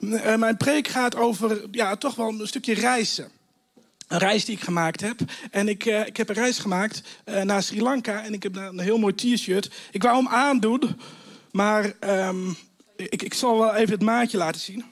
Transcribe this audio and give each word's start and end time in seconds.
Eh, 0.00 0.36
mijn 0.36 0.56
preek 0.56 0.88
gaat 0.88 1.16
over 1.16 1.62
ja, 1.70 1.96
toch 1.96 2.14
wel 2.14 2.28
een 2.28 2.46
stukje 2.46 2.74
reizen. 2.74 3.30
Een 4.08 4.18
reis 4.18 4.44
die 4.44 4.56
ik 4.56 4.62
gemaakt 4.62 5.00
heb. 5.00 5.20
En 5.50 5.68
ik, 5.68 5.84
eh, 5.84 6.06
ik 6.06 6.16
heb 6.16 6.28
een 6.28 6.34
reis 6.34 6.58
gemaakt 6.58 7.02
eh, 7.24 7.42
naar 7.42 7.62
Sri 7.62 7.82
Lanka. 7.82 8.24
En 8.24 8.32
ik 8.32 8.42
heb 8.42 8.54
daar 8.54 8.68
een 8.68 8.78
heel 8.78 8.98
mooi 8.98 9.14
t-shirt. 9.14 9.70
Ik 9.90 10.02
wou 10.02 10.16
hem 10.16 10.28
aandoen. 10.28 11.00
Maar 11.52 11.92
ehm, 12.00 12.50
ik, 12.96 13.22
ik 13.22 13.34
zal 13.34 13.58
wel 13.58 13.74
even 13.74 13.92
het 13.92 14.02
maatje 14.02 14.36
laten 14.36 14.60
zien. 14.60 14.84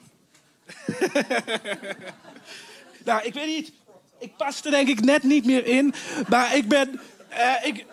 nou, 3.05 3.23
ik 3.23 3.33
weet 3.33 3.47
niet. 3.47 3.71
Ik 4.19 4.37
pas 4.37 4.65
er 4.65 4.71
denk 4.71 4.87
ik 4.87 5.01
net 5.01 5.23
niet 5.23 5.45
meer 5.45 5.65
in. 5.65 5.93
Maar 6.29 6.55
ik 6.55 6.67
ben... 6.67 6.99
ik, 7.63 7.85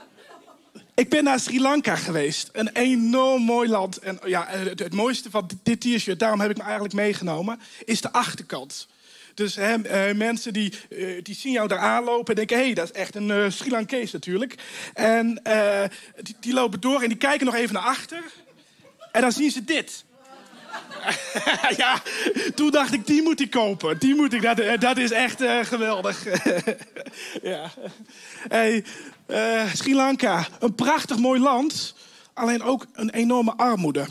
ik 0.94 1.08
ben 1.08 1.24
naar 1.24 1.40
Sri 1.40 1.60
Lanka 1.60 1.96
geweest. 1.96 2.48
Een 2.52 2.68
enorm 2.68 3.42
mooi 3.42 3.68
land. 3.68 3.98
En 3.98 4.18
ja, 4.24 4.46
het, 4.48 4.94
mooiste 4.94 5.30
van 5.30 5.50
dit 5.62 5.80
t-shirt, 5.80 6.18
daarom 6.18 6.40
heb 6.40 6.50
ik 6.50 6.56
me 6.56 6.62
eigenlijk 6.62 6.94
meegenomen, 6.94 7.60
is 7.84 8.00
de 8.00 8.12
achterkant. 8.12 8.88
Dus 9.34 9.56
eh, 9.56 10.12
mensen 10.14 10.52
die, 10.52 10.72
eh, 10.90 11.22
die 11.22 11.34
zien 11.34 11.52
jou 11.52 11.68
daar 11.68 11.78
aanlopen 11.78 12.28
en 12.28 12.34
denken... 12.34 12.56
hé, 12.56 12.64
hey, 12.64 12.74
dat 12.74 12.84
is 12.84 13.00
echt 13.00 13.14
een 13.14 13.30
eh, 13.30 13.50
Sri 13.50 13.70
Lankees 13.70 14.12
natuurlijk. 14.12 14.54
En 14.94 15.42
die, 16.20 16.36
die 16.40 16.52
lopen 16.52 16.80
door 16.80 17.02
en 17.02 17.08
die 17.08 17.18
kijken 17.18 17.46
nog 17.46 17.54
even 17.54 17.74
naar 17.74 17.82
achter. 17.82 18.22
En 19.12 19.20
dan 19.20 19.32
zien 19.32 19.50
ze 19.50 19.64
dit. 19.64 20.04
ja, 21.76 22.02
toen 22.54 22.70
dacht 22.70 22.92
ik, 22.92 23.06
die 23.06 23.22
moet 23.22 23.40
ik 23.40 23.50
kopen. 23.50 23.98
Die 23.98 24.14
moet 24.14 24.32
ik, 24.32 24.42
dat, 24.42 24.80
dat 24.80 24.96
is 24.96 25.10
echt 25.10 25.42
geweldig. 25.62 26.24
ja. 27.42 27.70
Hey, 28.48 28.84
eh, 29.32 29.74
Sri 29.74 29.94
Lanka, 29.94 30.48
een 30.60 30.74
prachtig 30.74 31.18
mooi 31.18 31.40
land. 31.40 31.94
Alleen 32.34 32.62
ook 32.62 32.86
een 32.92 33.10
enorme 33.10 33.56
armoede. 33.56 34.06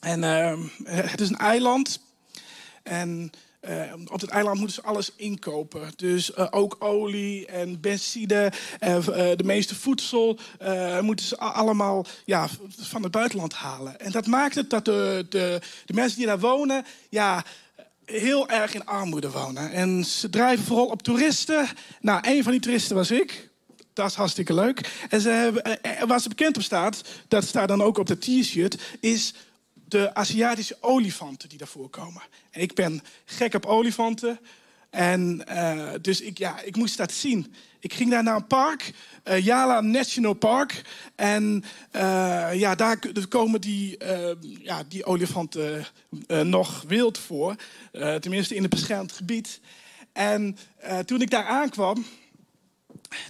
En 0.00 0.24
eh, 0.24 0.58
het 0.84 1.20
is 1.20 1.28
een 1.28 1.36
eiland. 1.36 2.00
En 2.82 3.30
eh, 3.60 3.92
op 4.12 4.20
het 4.20 4.30
eiland 4.30 4.58
moeten 4.58 4.74
ze 4.74 4.82
alles 4.82 5.12
inkopen. 5.16 5.92
Dus 5.96 6.36
ook 6.36 6.76
olie 6.78 7.46
en 7.46 7.80
benzine. 7.80 8.52
eh, 8.78 9.06
de 9.36 9.44
meeste 9.44 9.74
voedsel 9.74 10.38
moeten 11.00 11.26
ze 11.26 11.38
allemaal 11.38 12.06
ja, 12.24 12.48
van 12.80 13.02
het 13.02 13.12
buitenland 13.12 13.54
halen. 13.54 14.00
En 14.00 14.10
dat 14.10 14.26
maakt 14.26 14.54
het 14.54 14.70
dat 14.70 14.84
de, 14.84 15.26
de, 15.28 15.60
de 15.84 15.94
mensen 15.94 16.18
die 16.18 16.26
daar 16.26 16.40
wonen... 16.40 16.84
Ja, 17.08 17.44
heel 18.04 18.48
erg 18.48 18.74
in 18.74 18.86
armoede 18.86 19.30
wonen. 19.30 19.72
En 19.72 20.04
ze 20.04 20.30
drijven 20.30 20.64
vooral 20.64 20.86
op 20.86 21.02
toeristen. 21.02 21.68
Nou, 22.00 22.20
een 22.22 22.42
van 22.42 22.52
die 22.52 22.60
toeristen 22.60 22.96
was 22.96 23.10
ik. 23.10 23.52
Dat 23.94 24.08
is 24.08 24.14
hartstikke 24.14 24.54
leuk. 24.54 25.06
En 25.08 25.20
ze 25.20 25.28
hebben, 25.28 25.62
eh, 25.82 26.02
eh, 26.02 26.18
ze 26.18 26.28
bekend 26.28 26.56
op 26.56 26.62
staat, 26.62 27.02
dat 27.28 27.44
staat 27.44 27.68
dan 27.68 27.82
ook 27.82 27.98
op 27.98 28.06
de 28.06 28.18
t-shirt, 28.18 28.82
is 29.00 29.34
de 29.88 30.14
Aziatische 30.14 30.76
olifanten 30.80 31.48
die 31.48 31.58
daarvoor 31.58 31.88
komen. 31.88 32.22
En 32.50 32.60
ik 32.60 32.74
ben 32.74 33.02
gek 33.24 33.54
op 33.54 33.66
olifanten. 33.66 34.40
En 34.90 35.46
eh, 35.46 35.92
dus 36.00 36.20
ik, 36.20 36.38
ja, 36.38 36.60
ik 36.60 36.76
moest 36.76 36.96
dat 36.96 37.12
zien. 37.12 37.54
Ik 37.80 37.92
ging 37.92 38.10
daar 38.10 38.22
naar 38.22 38.36
een 38.36 38.46
park, 38.46 38.92
eh 39.22 39.44
Yala 39.44 39.80
National 39.80 40.32
Park. 40.32 40.82
En 41.16 41.64
ja, 42.52 42.74
daar 42.74 42.98
komen 43.28 43.60
die, 43.60 43.96
ja, 44.62 44.82
die 44.88 45.04
olifanten 45.04 45.86
nog 46.42 46.84
wild 46.88 47.18
voor. 47.18 47.54
Tenminste 48.20 48.54
in 48.54 48.62
het 48.62 48.70
beschermd 48.70 49.12
gebied. 49.12 49.60
En 50.12 50.58
toen 51.04 51.22
ik 51.22 51.30
daar 51.30 51.46
aankwam, 51.46 52.04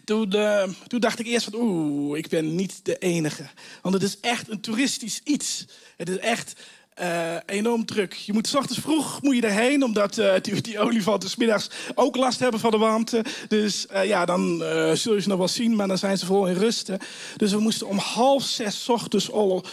toen, 0.04 0.32
eh, 0.32 0.68
toen 0.86 1.00
dacht 1.00 1.18
ik 1.18 1.26
eerst 1.26 1.44
van, 1.44 1.60
oeh, 1.60 2.18
ik 2.18 2.28
ben 2.28 2.54
niet 2.54 2.80
de 2.82 2.98
enige. 2.98 3.44
Want 3.82 3.94
het 3.94 4.02
is 4.02 4.20
echt 4.20 4.50
een 4.50 4.60
toeristisch 4.60 5.20
iets. 5.24 5.66
Het 5.96 6.08
is 6.08 6.18
echt 6.18 6.52
eh, 6.94 7.36
enorm 7.46 7.84
druk. 7.84 8.12
Je 8.12 8.32
moet 8.32 8.48
's 8.48 8.54
ochtends 8.54 8.80
vroeg 8.80 9.22
moet 9.22 9.36
je 9.36 9.42
erheen, 9.42 9.84
omdat 9.84 10.18
eh, 10.18 10.34
die, 10.42 10.60
die 10.60 10.78
olifanten 10.78 11.28
's 11.28 11.36
middags 11.36 11.70
ook 11.94 12.16
last 12.16 12.38
hebben 12.38 12.60
van 12.60 12.70
de 12.70 12.78
warmte. 12.78 13.24
Dus 13.48 13.86
ja, 14.04 14.24
dan 14.24 14.58
zul 14.94 15.14
je 15.14 15.20
ze 15.20 15.28
nog 15.28 15.38
wel 15.38 15.48
zien, 15.48 15.76
maar 15.76 15.88
dan 15.88 15.98
zijn 15.98 16.18
ze 16.18 16.26
vol 16.26 16.46
in 16.46 16.54
rusten. 16.54 16.98
Dus 17.36 17.52
we 17.52 17.58
moesten 17.58 17.88
om 17.88 17.98
half 17.98 18.42
zes 18.42 18.88
ochtends 18.88 19.30
al 19.30 19.64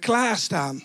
klaarstaan. 0.00 0.82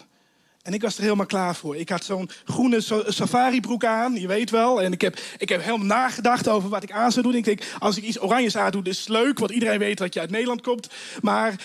En 0.68 0.74
ik 0.74 0.82
was 0.82 0.96
er 0.96 1.04
helemaal 1.04 1.26
klaar 1.26 1.56
voor. 1.56 1.76
Ik 1.76 1.90
had 1.90 2.04
zo'n 2.04 2.30
groene 2.46 2.82
safaribroek 3.08 3.86
aan, 3.86 4.16
je 4.16 4.28
weet 4.28 4.50
wel. 4.50 4.82
En 4.82 4.92
ik 4.92 5.02
heb, 5.02 5.20
ik 5.38 5.50
heb 5.50 5.64
helemaal 5.64 5.86
nagedacht 5.86 6.48
over 6.48 6.70
wat 6.70 6.84
ik 6.84 6.92
aan 6.92 7.12
zou 7.12 7.26
doen. 7.26 7.36
Ik 7.36 7.44
denk, 7.44 7.64
als 7.80 7.98
ik 7.98 8.04
iets 8.04 8.22
oranjes 8.22 8.58
aan 8.58 8.72
doe, 8.72 8.84
dat 8.84 8.94
is 8.94 9.08
leuk. 9.08 9.40
Want 9.40 9.52
iedereen 9.52 9.80
weet 9.80 9.98
dat 9.98 10.14
je 10.14 10.20
uit 10.20 10.32
Nederland 10.32 10.62
komt. 10.62 10.90
Maar, 11.22 11.56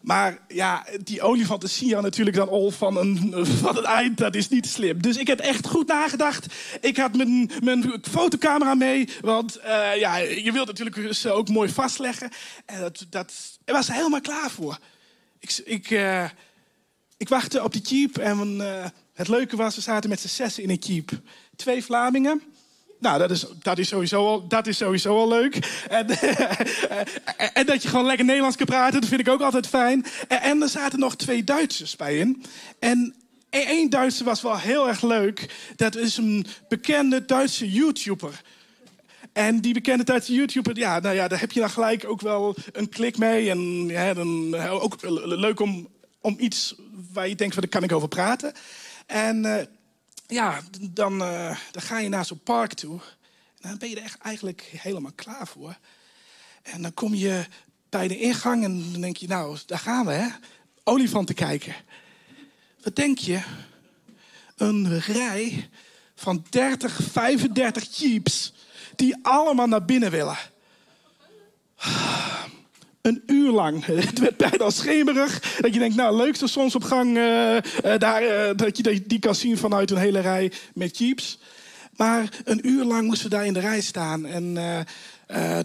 maar 0.00 0.38
ja, 0.48 0.86
die 1.04 1.22
olifanten 1.22 1.68
zie 1.68 1.88
je 1.88 2.00
natuurlijk 2.00 2.36
dan 2.36 2.48
al 2.48 2.70
van 2.70 2.96
een, 2.96 3.34
van 3.62 3.76
een 3.76 3.84
eind. 3.84 4.18
Dat 4.18 4.34
is 4.34 4.48
niet 4.48 4.66
slim. 4.66 5.02
Dus 5.02 5.16
ik 5.16 5.26
heb 5.26 5.38
echt 5.38 5.66
goed 5.66 5.86
nagedacht. 5.86 6.46
Ik 6.80 6.96
had 6.96 7.16
mijn, 7.16 7.50
mijn 7.60 8.02
fotocamera 8.10 8.74
mee. 8.74 9.08
Want 9.20 9.56
eh, 9.56 9.96
ja, 9.96 10.16
je 10.16 10.52
wilt 10.52 10.66
natuurlijk 10.66 11.14
ze 11.14 11.30
ook 11.30 11.48
mooi 11.48 11.68
vastleggen. 11.68 12.30
En 12.66 12.80
dat, 12.80 13.06
dat 13.10 13.32
ik 13.64 13.74
was 13.74 13.88
er 13.88 13.94
helemaal 13.94 14.20
klaar 14.20 14.50
voor. 14.50 14.78
Ik... 15.38 15.62
ik 15.64 15.90
eh, 15.90 16.24
ik 17.22 17.28
wachtte 17.28 17.62
op 17.62 17.72
die 17.72 17.82
jeep 17.82 18.18
en 18.18 18.60
eh, 18.60 18.84
het 19.12 19.28
leuke 19.28 19.56
was, 19.56 19.74
we 19.74 19.80
zaten 19.80 20.10
met 20.10 20.20
z'n 20.20 20.28
zessen 20.28 20.62
in 20.62 20.70
een 20.70 20.76
jeep. 20.76 21.10
Twee 21.56 21.84
Vlamingen. 21.84 22.42
Nou, 22.98 23.18
dat 23.18 23.30
is, 23.30 23.46
dat 23.62 23.78
is, 23.78 23.88
sowieso, 23.88 24.26
al, 24.26 24.48
dat 24.48 24.66
is 24.66 24.76
sowieso 24.76 25.16
al 25.16 25.28
leuk. 25.28 25.84
En, 25.88 26.08
en, 27.36 27.54
en 27.54 27.66
dat 27.66 27.82
je 27.82 27.88
gewoon 27.88 28.06
lekker 28.06 28.24
Nederlands 28.24 28.56
kan 28.56 28.66
praten, 28.66 29.00
dat 29.00 29.08
vind 29.08 29.20
ik 29.20 29.28
ook 29.28 29.40
altijd 29.40 29.66
fijn. 29.66 30.04
En, 30.28 30.62
er 30.62 30.68
zaten 30.68 30.98
nog 30.98 31.16
twee 31.16 31.44
Duitsers 31.44 31.96
bij 31.96 32.18
in. 32.18 32.44
En 32.78 33.14
één 33.50 33.90
Duitser 33.90 34.24
was 34.24 34.42
wel 34.42 34.58
heel 34.58 34.88
erg 34.88 35.02
leuk. 35.02 35.54
Dat 35.76 35.96
is 35.96 36.16
een 36.16 36.46
bekende 36.68 37.24
Duitse 37.24 37.70
YouTuber. 37.70 38.42
En 39.32 39.60
die 39.60 39.74
bekende 39.74 40.04
Duitse 40.04 40.32
YouTuber, 40.32 40.78
ja, 40.78 40.98
nou 40.98 41.14
ja, 41.14 41.28
daar 41.28 41.40
heb 41.40 41.52
je 41.52 41.60
dan 41.60 41.70
gelijk 41.70 42.08
ook 42.08 42.20
wel 42.20 42.56
een 42.72 42.88
klik 42.88 43.18
mee. 43.18 43.50
En 43.50 43.86
ja, 43.86 44.14
dan 44.14 44.54
eh, 44.54 44.82
ook 44.82 45.02
le- 45.02 45.36
leuk 45.36 45.60
om, 45.60 45.88
om 46.22 46.36
iets 46.38 46.74
waar 47.12 47.28
je 47.28 47.34
denkt, 47.34 47.54
van, 47.54 47.62
daar 47.62 47.72
kan 47.72 47.82
ik 47.82 47.92
over 47.92 48.08
praten. 48.08 48.52
En 49.06 49.44
eh, 49.44 49.66
ja, 50.26 50.60
dan, 50.90 51.22
eh, 51.22 51.56
dan 51.70 51.82
ga 51.82 51.98
je 51.98 52.08
naar 52.08 52.24
zo'n 52.24 52.42
park 52.42 52.72
toe. 52.72 53.00
En 53.60 53.68
dan 53.68 53.78
ben 53.78 53.88
je 53.88 53.96
er 53.96 54.02
echt 54.02 54.18
eigenlijk 54.18 54.60
helemaal 54.76 55.12
klaar 55.14 55.46
voor. 55.46 55.78
En 56.62 56.82
dan 56.82 56.94
kom 56.94 57.14
je 57.14 57.46
bij 57.88 58.08
de 58.08 58.18
ingang 58.18 58.64
en 58.64 58.92
dan 58.92 59.00
denk 59.00 59.16
je, 59.16 59.26
nou, 59.26 59.58
daar 59.66 59.78
gaan 59.78 60.06
we, 60.06 60.12
hè. 60.12 60.28
Olifanten 60.84 61.34
kijken. 61.34 61.74
Wat 62.82 62.96
denk 62.96 63.18
je? 63.18 63.42
Een 64.56 65.00
rij 65.00 65.68
van 66.14 66.44
30, 66.50 66.98
35 67.12 67.96
jeeps 67.96 68.52
die 68.96 69.16
allemaal 69.22 69.66
naar 69.66 69.84
binnen 69.84 70.10
willen. 70.10 70.38
Een 73.02 73.22
uur 73.26 73.50
lang. 73.50 73.84
Het 73.86 74.18
werd 74.18 74.36
bijna 74.36 74.70
schemerig. 74.70 75.56
Dat 75.60 75.72
je 75.72 75.78
denkt, 75.78 75.96
nou, 75.96 76.16
leukste 76.16 76.46
zonsopgang 76.46 77.16
eh, 77.16 77.56
eh, 77.56 77.62
daar, 77.98 78.22
eh, 78.22 78.56
dat 78.56 78.76
je 78.76 78.82
die- 78.82 79.06
die 79.06 79.18
kan 79.18 79.34
zien 79.34 79.56
vanuit 79.58 79.90
een 79.90 79.96
hele 79.96 80.20
rij 80.20 80.52
met 80.74 80.98
jeeps. 80.98 81.38
Maar 81.96 82.28
een 82.44 82.68
uur 82.68 82.84
lang 82.84 83.06
moesten 83.06 83.28
we 83.30 83.34
daar 83.36 83.46
in 83.46 83.52
de 83.52 83.60
rij 83.60 83.80
staan. 83.80 84.26
En 84.26 84.56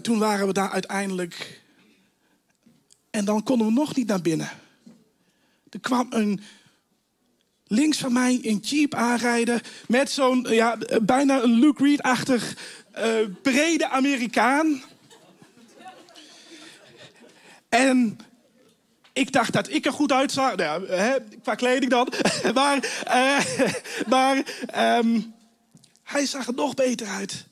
toen 0.02 0.18
waren 0.18 0.46
we 0.46 0.52
daar 0.52 0.70
uiteindelijk. 0.70 1.60
En 3.10 3.24
dan 3.24 3.42
konden 3.42 3.66
we 3.66 3.72
nog 3.72 3.96
niet 3.96 4.06
naar 4.06 4.22
binnen. 4.22 4.48
Er 5.70 5.80
kwam 5.80 6.06
een 6.10 6.40
links 7.66 7.98
van 7.98 8.12
mij 8.12 8.38
een 8.42 8.56
jeep 8.58 8.94
aanrijden 8.94 9.60
met 9.88 10.10
zo'n, 10.10 10.46
ja, 10.50 10.78
bijna 11.02 11.42
een 11.42 11.58
Luke 11.58 11.82
Reed-achtig 11.84 12.56
brede 13.42 13.88
Amerikaan. 13.88 14.82
En 17.68 18.18
ik 19.12 19.32
dacht 19.32 19.52
dat 19.52 19.70
ik 19.70 19.86
er 19.86 19.92
goed 19.92 20.12
uitzag, 20.12 20.56
nou, 20.56 20.88
hè, 20.88 21.16
qua 21.42 21.54
kleding 21.54 21.90
dan. 21.90 22.12
maar 22.54 23.02
eh, 23.04 23.38
maar 24.06 24.42
ehm, 24.66 25.20
hij 26.02 26.26
zag 26.26 26.46
er 26.46 26.54
nog 26.54 26.74
beter 26.74 27.06
uit. 27.06 27.46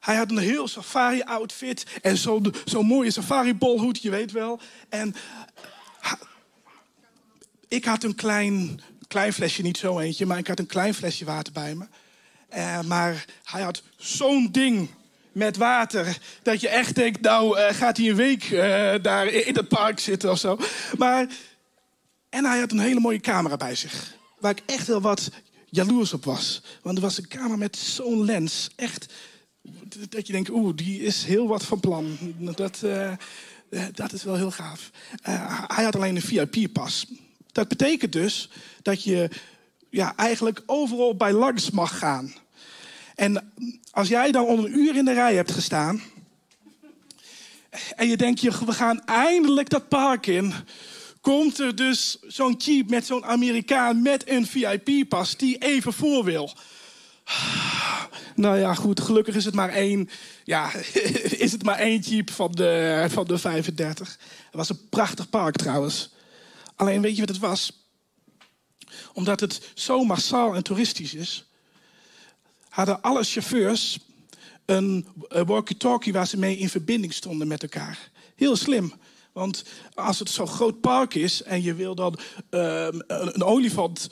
Hij 0.00 0.16
had 0.16 0.30
een 0.30 0.38
heel 0.38 0.68
safari-outfit 0.68 1.86
en 2.02 2.16
zo'n 2.16 2.54
zo'n 2.64 2.86
mooie 2.86 3.10
safari-bolhoed, 3.10 4.02
je 4.02 4.10
weet 4.10 4.32
wel. 4.32 4.60
En 4.88 5.14
ik 7.68 7.84
had 7.84 8.02
een 8.02 8.14
klein, 8.14 8.80
klein 9.08 9.32
flesje, 9.32 9.62
niet 9.62 9.78
zo 9.78 9.98
eentje, 9.98 10.26
maar 10.26 10.38
ik 10.38 10.46
had 10.46 10.58
een 10.58 10.66
klein 10.66 10.94
flesje 10.94 11.24
water 11.24 11.52
bij 11.52 11.74
me. 11.74 11.86
Eh, 12.48 12.80
maar 12.80 13.24
hij 13.44 13.62
had 13.62 13.82
zo'n 13.96 14.48
ding 14.52 14.90
met 15.36 15.56
water 15.56 16.18
dat 16.42 16.60
je 16.60 16.68
echt 16.68 16.94
denkt, 16.94 17.20
nou 17.20 17.58
eh, 17.58 17.74
gaat 17.74 17.96
hij 17.96 18.08
een 18.08 18.16
week 18.16 18.44
eh, 18.44 18.94
daar 19.02 19.26
in 19.26 19.54
het 19.54 19.68
park 19.68 19.98
zitten 19.98 20.30
of 20.30 20.38
zo. 20.38 20.58
Maar, 20.98 21.26
en 22.28 22.44
hij 22.44 22.58
had 22.58 22.72
een 22.72 22.78
hele 22.78 23.00
mooie 23.00 23.20
camera 23.20 23.56
bij 23.56 23.74
zich, 23.74 24.14
waar 24.38 24.50
ik 24.50 24.62
echt 24.66 24.86
wel 24.86 25.00
wat 25.00 25.30
jaloers 25.66 26.12
op 26.12 26.24
was. 26.24 26.62
Want 26.82 26.96
er 26.96 27.02
was 27.02 27.18
een 27.18 27.28
camera 27.28 27.56
met 27.56 27.76
zo'n 27.76 28.24
lens, 28.24 28.70
echt 28.76 29.12
dat 30.08 30.26
je 30.26 30.32
denkt, 30.32 30.50
oeh, 30.50 30.76
die 30.76 31.00
is 31.00 31.24
heel 31.24 31.48
wat 31.48 31.64
van 31.64 31.80
plan. 31.80 32.18
Dat, 32.38 32.82
eh, 32.82 33.12
dat 33.92 34.12
is 34.12 34.24
wel 34.24 34.36
heel 34.36 34.50
gaaf. 34.50 34.90
Hij 35.66 35.84
had 35.84 35.96
alleen 35.96 36.16
een 36.16 36.46
VIP-pas. 36.46 37.06
Dat 37.52 37.68
betekent 37.68 38.12
dus 38.12 38.50
dat 38.82 39.02
je 39.02 39.30
ja, 39.90 40.16
eigenlijk 40.16 40.62
overal 40.66 41.16
bij 41.16 41.32
langs 41.32 41.70
mag 41.70 41.98
gaan. 41.98 42.34
En 43.16 43.52
als 43.90 44.08
jij 44.08 44.32
dan 44.32 44.46
al 44.46 44.58
een 44.58 44.78
uur 44.78 44.96
in 44.96 45.04
de 45.04 45.12
rij 45.12 45.34
hebt 45.34 45.52
gestaan. 45.52 46.02
en 47.96 48.08
je 48.08 48.16
denkt, 48.16 48.40
je, 48.40 48.50
we 48.66 48.72
gaan 48.72 49.04
eindelijk 49.04 49.68
dat 49.68 49.88
park 49.88 50.26
in. 50.26 50.52
Komt 51.20 51.58
er 51.58 51.76
dus 51.76 52.18
zo'n 52.26 52.52
jeep 52.52 52.90
met 52.90 53.06
zo'n 53.06 53.24
Amerikaan 53.24 54.02
met 54.02 54.28
een 54.28 54.46
VIP-pas 54.46 55.36
die 55.36 55.58
even 55.58 55.92
voor 55.92 56.24
wil. 56.24 56.52
Nou 58.34 58.58
ja, 58.58 58.74
goed, 58.74 59.00
gelukkig 59.00 59.34
is 59.34 59.44
het 59.44 59.54
maar 59.54 59.68
één, 59.68 60.08
ja, 60.44 60.72
is 61.46 61.52
het 61.52 61.62
maar 61.62 61.78
één 61.78 62.00
jeep 62.00 62.30
van 62.30 62.52
de, 62.52 63.04
van 63.08 63.26
de 63.26 63.38
35. 63.38 64.18
Het 64.44 64.54
was 64.54 64.68
een 64.68 64.88
prachtig 64.88 65.30
park 65.30 65.56
trouwens. 65.56 66.10
Alleen 66.74 67.00
weet 67.00 67.14
je 67.14 67.20
wat 67.20 67.28
het 67.28 67.38
was? 67.38 67.84
Omdat 69.12 69.40
het 69.40 69.70
zo 69.74 70.04
massaal 70.04 70.54
en 70.54 70.62
toeristisch 70.62 71.14
is, 71.14 71.45
hadden 72.76 73.02
alle 73.02 73.24
chauffeurs 73.24 73.98
een 74.64 75.06
walkie-talkie 75.28 76.12
waar 76.12 76.26
ze 76.26 76.38
mee 76.38 76.56
in 76.56 76.68
verbinding 76.68 77.12
stonden 77.12 77.48
met 77.48 77.62
elkaar. 77.62 78.10
Heel 78.34 78.56
slim. 78.56 78.92
Want 79.32 79.64
als 79.94 80.18
het 80.18 80.30
zo'n 80.30 80.46
groot 80.46 80.80
park 80.80 81.14
is 81.14 81.42
en 81.42 81.62
je 81.62 81.74
wil 81.74 81.94
dan 81.94 82.18
um, 82.50 83.02
een 83.06 83.42
olifant 83.42 84.10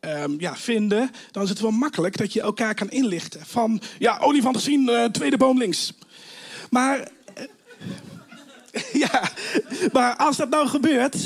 um, 0.00 0.40
ja, 0.40 0.56
vinden, 0.56 1.10
dan 1.30 1.42
is 1.42 1.48
het 1.48 1.60
wel 1.60 1.70
makkelijk 1.70 2.16
dat 2.16 2.32
je 2.32 2.40
elkaar 2.40 2.74
kan 2.74 2.90
inlichten. 2.90 3.46
Van, 3.46 3.80
ja, 3.98 4.18
olifant 4.18 4.56
gezien, 4.56 4.88
uh, 4.88 5.04
tweede 5.04 5.36
boom 5.36 5.58
links. 5.58 5.92
Maar, 6.70 7.08
uh, 8.72 8.82
ja, 9.04 9.30
maar 9.92 10.16
als 10.16 10.36
dat 10.36 10.48
nou 10.48 10.68
gebeurt, 10.68 11.16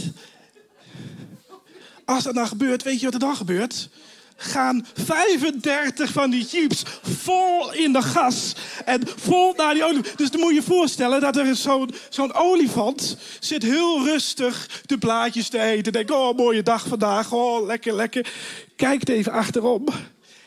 als 2.04 2.24
dat 2.24 2.34
nou 2.34 2.46
gebeurt, 2.46 2.82
weet 2.82 2.98
je 2.98 3.04
wat 3.04 3.14
er 3.14 3.20
dan 3.20 3.36
gebeurt? 3.36 3.88
Gaan 4.36 4.86
35 4.94 6.12
van 6.12 6.30
die 6.30 6.44
jeeps 6.44 6.82
vol 7.02 7.72
in 7.72 7.92
de 7.92 8.02
gas. 8.02 8.54
En 8.84 9.02
vol 9.16 9.52
naar 9.56 9.74
die 9.74 9.84
olifant. 9.84 10.18
Dus 10.18 10.30
dan 10.30 10.40
moet 10.40 10.48
je 10.48 10.54
je 10.54 10.62
voorstellen 10.62 11.20
dat 11.20 11.36
er 11.36 11.56
zo'n 11.56 11.90
zo'n 12.08 12.34
olifant 12.34 13.16
zit 13.40 13.62
heel 13.62 14.04
rustig 14.04 14.82
de 14.86 14.98
blaadjes 14.98 15.48
te 15.48 15.58
eten. 15.58 15.92
Denkt, 15.92 16.10
oh, 16.10 16.36
mooie 16.36 16.62
dag 16.62 16.86
vandaag. 16.86 17.32
Oh, 17.32 17.66
lekker, 17.66 17.94
lekker. 17.94 18.32
Kijkt 18.76 19.08
even 19.08 19.32
achterom. 19.32 19.84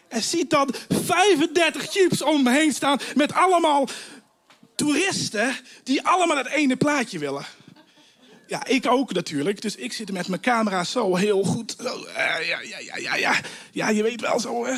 En 0.08 0.24
ziet 0.24 0.50
dan 0.50 0.74
35 1.06 1.94
jeeps 1.94 2.22
om 2.22 2.46
hem 2.46 2.56
heen 2.56 2.74
staan 2.74 3.00
met 3.16 3.34
allemaal 3.34 3.88
toeristen 4.76 5.56
die 5.84 6.08
allemaal 6.08 6.38
het 6.38 6.48
ene 6.48 6.76
plaatje 6.76 7.20
willen. 7.20 7.46
Ja, 8.48 8.66
ik 8.66 8.88
ook 8.88 9.14
natuurlijk. 9.14 9.62
Dus 9.62 9.76
ik 9.76 9.94
zit 9.94 10.12
met 10.12 10.28
mijn 10.28 10.42
camera 10.42 10.84
zo 10.84 11.16
heel 11.16 11.44
goed. 11.44 11.76
Uh, 11.82 11.92
ja, 12.48 12.60
ja, 12.62 12.80
ja, 12.80 12.98
ja, 12.98 13.16
ja. 13.16 13.36
Ja, 13.72 13.90
je 13.90 14.04
weet 14.04 14.22
wel 14.22 14.40
zo, 14.40 14.66
hè. 14.66 14.76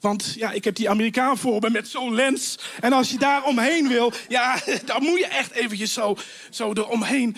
Want 0.00 0.34
ja, 0.36 0.52
ik 0.52 0.64
heb 0.64 0.74
die 0.74 0.90
Amerikaan 0.90 1.38
voor 1.38 1.60
me 1.60 1.70
met 1.70 1.88
zo'n 1.88 2.14
lens. 2.14 2.58
En 2.80 2.92
als 2.92 3.10
je 3.10 3.18
daar 3.18 3.44
omheen 3.44 3.88
wil, 3.88 4.12
ja, 4.28 4.58
dan 4.84 5.02
moet 5.02 5.18
je 5.18 5.26
echt 5.26 5.52
eventjes 5.52 5.92
zo, 5.92 6.16
zo 6.50 6.72
eromheen. 6.72 7.36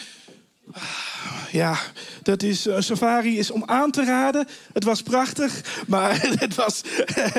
Ja, 1.50 1.78
dat 2.22 2.42
is, 2.42 2.66
uh, 2.66 2.76
safari 2.78 3.38
is 3.38 3.50
om 3.50 3.62
aan 3.66 3.90
te 3.90 4.04
raden. 4.04 4.48
Het 4.72 4.84
was 4.84 5.02
prachtig, 5.02 5.82
maar 5.86 6.20
het 6.44 6.54
was, 6.54 6.82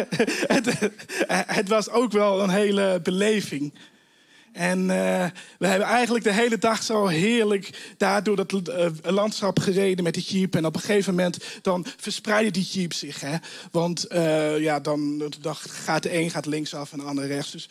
het, 0.56 0.92
het 1.28 1.68
was 1.68 1.90
ook 1.90 2.12
wel 2.12 2.42
een 2.42 2.50
hele 2.50 3.00
beleving. 3.04 3.74
En 4.52 4.80
uh, 4.80 5.26
we 5.60 5.68
hebben 5.68 5.88
eigenlijk 5.88 6.24
de 6.24 6.34
hele 6.34 6.58
dag 6.58 6.84
zo 6.84 7.08
heerlijk 7.08 7.94
daar 7.98 8.24
door 8.24 8.36
dat 8.36 8.54
uh, 8.54 8.86
landschap 9.02 9.60
gereden 9.60 10.04
met 10.04 10.14
die 10.14 10.24
jeep. 10.24 10.56
En 10.56 10.66
op 10.66 10.76
een 10.76 10.82
gegeven 10.82 11.16
moment 11.16 11.38
dan 11.62 11.86
verspreiden 11.98 12.54
die 12.54 12.64
jeeps 12.64 13.00
zich. 13.00 13.22
Hè? 13.22 13.38
Want 13.72 14.06
uh, 14.12 14.60
ja, 14.60 14.80
dan, 14.80 15.18
dan, 15.42 15.56
gaat 15.56 16.04
de 16.04 16.18
een 16.18 16.30
gaat 16.30 16.46
linksaf 16.46 16.92
en 16.92 16.98
de 16.98 17.04
ander 17.04 17.28
rechts. 17.28 17.52
Dus 17.52 17.70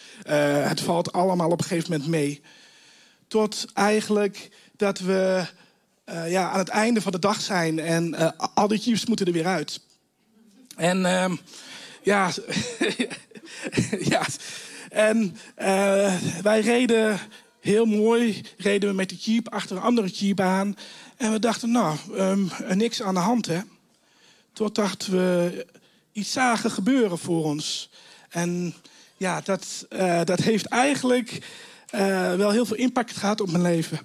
het 0.69 0.81
valt 0.81 1.13
allemaal 1.13 1.51
op 1.51 1.59
een 1.59 1.67
gegeven 1.67 1.91
moment 1.91 2.09
mee. 2.09 2.43
Tot 3.29 3.67
eigenlijk 3.75 4.51
dat 4.77 4.99
we 4.99 5.45
ja, 6.27 6.51
aan 6.51 6.59
het 6.59 6.69
einde 6.69 7.01
van 7.01 7.13
de 7.13 7.19
dag 7.19 7.41
zijn. 7.41 7.79
En 7.79 8.37
al 8.55 8.69
die 8.69 8.79
jeeps 8.79 9.07
moeten 9.07 9.27
er 9.27 9.33
weer 9.33 9.47
uit. 9.47 9.81
En 10.77 11.07
ehm, 11.07 11.37
ja, 12.03 12.31
ja 14.13 14.27
en 14.89 15.37
uh, 15.59 16.15
wij 16.43 16.61
reden 16.61 17.21
heel 17.61 17.85
mooi, 17.85 18.45
reden 18.57 18.89
we 18.89 18.95
met 18.95 19.09
de 19.09 19.17
jeep 19.17 19.49
achter 19.49 19.77
een 19.77 19.83
andere 19.83 20.09
jeep 20.09 20.41
aan. 20.41 20.77
En 21.17 21.33
we 21.33 21.39
dachten, 21.39 21.71
nou, 21.71 21.99
um, 22.19 22.51
niks 22.75 23.03
aan 23.03 23.15
de 23.15 23.21
hand, 23.21 23.47
hè. 23.47 23.61
Totdat 24.53 25.07
we 25.07 25.67
iets 26.13 26.33
zagen 26.33 26.71
gebeuren 26.71 27.19
voor 27.19 27.45
ons. 27.45 27.91
En 28.29 28.75
ja, 29.17 29.41
dat, 29.41 29.87
uh, 29.91 30.25
dat 30.25 30.41
heeft 30.41 30.67
eigenlijk 30.67 31.33
uh, 31.95 32.35
wel 32.35 32.51
heel 32.51 32.67
veel 32.67 32.77
impact 32.77 33.17
gehad 33.17 33.41
op 33.41 33.51
mijn 33.51 33.63
leven. 33.63 33.99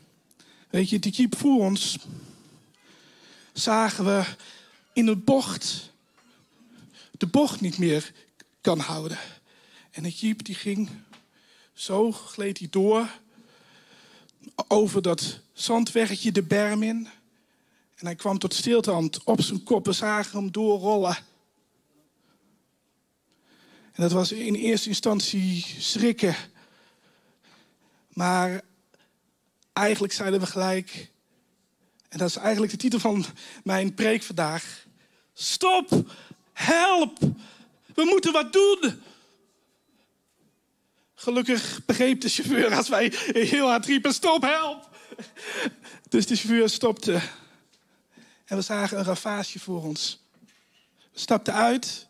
Weet 0.70 0.90
je, 0.90 1.00
die 1.00 1.12
jeep 1.12 1.38
voor 1.38 1.60
ons 1.60 1.98
zagen 3.54 4.06
we 4.06 4.24
in 4.94 5.08
een 5.08 5.24
bocht 5.24 5.92
de 7.24 7.30
bocht 7.30 7.62
niet 7.62 7.78
meer 7.78 8.12
kan 8.62 8.80
houden. 8.80 9.18
En 9.94 10.04
de 10.04 10.10
jeep 10.10 10.44
die 10.46 10.56
ging, 10.56 10.90
zo 11.74 12.12
gleed 12.12 12.58
hij 12.60 12.68
door, 12.70 13.10
over 14.68 15.02
dat 15.02 15.40
zandweggetje 15.54 16.32
de 16.32 16.44
berm 16.44 16.84
in. 16.84 17.08
En 17.96 18.06
hij 18.06 18.16
kwam 18.16 18.38
tot 18.38 18.54
stilstand 18.54 19.24
op 19.24 19.42
zijn 19.42 19.64
kop. 19.64 19.86
We 19.86 19.92
zagen 19.92 20.40
hem 20.40 20.52
doorrollen. 20.52 21.16
En 23.92 24.02
dat 24.02 24.12
was 24.12 24.32
in 24.32 24.56
eerste 24.56 24.90
instantie 24.90 25.66
schrikken. 25.80 26.36
Maar 28.08 28.62
eigenlijk 29.74 30.14
zeiden 30.14 30.40
we 30.40 30.46
gelijk, 30.46 31.12
en 32.10 32.18
dat 32.18 32.30
is 32.30 32.36
eigenlijk 32.36 32.72
de 32.72 32.78
titel 32.78 33.00
van 33.00 33.26
mijn 33.64 33.94
preek 33.94 34.24
vandaag. 34.24 34.86
Stop! 35.34 36.16
Help! 36.54 37.20
We 37.94 38.06
moeten 38.06 38.32
wat 38.32 38.54
doen! 38.54 39.02
Gelukkig 41.24 41.86
begreep 41.86 42.22
de 42.22 42.30
chauffeur 42.30 42.76
als 42.76 42.90
wij 42.90 43.14
heel 43.32 43.68
hard 43.68 43.86
riepen: 43.86 44.14
stop, 44.14 44.42
help! 44.42 44.90
Dus 46.10 46.26
de 46.26 46.36
chauffeur 46.36 46.70
stopte. 46.70 47.22
En 48.46 48.58
we 48.58 48.62
zagen 48.62 48.98
een 48.98 49.04
ravage 49.04 49.60
voor 49.60 49.84
ons. 49.84 50.20
We 51.12 51.20
stapten 51.20 51.54
uit. 51.54 52.08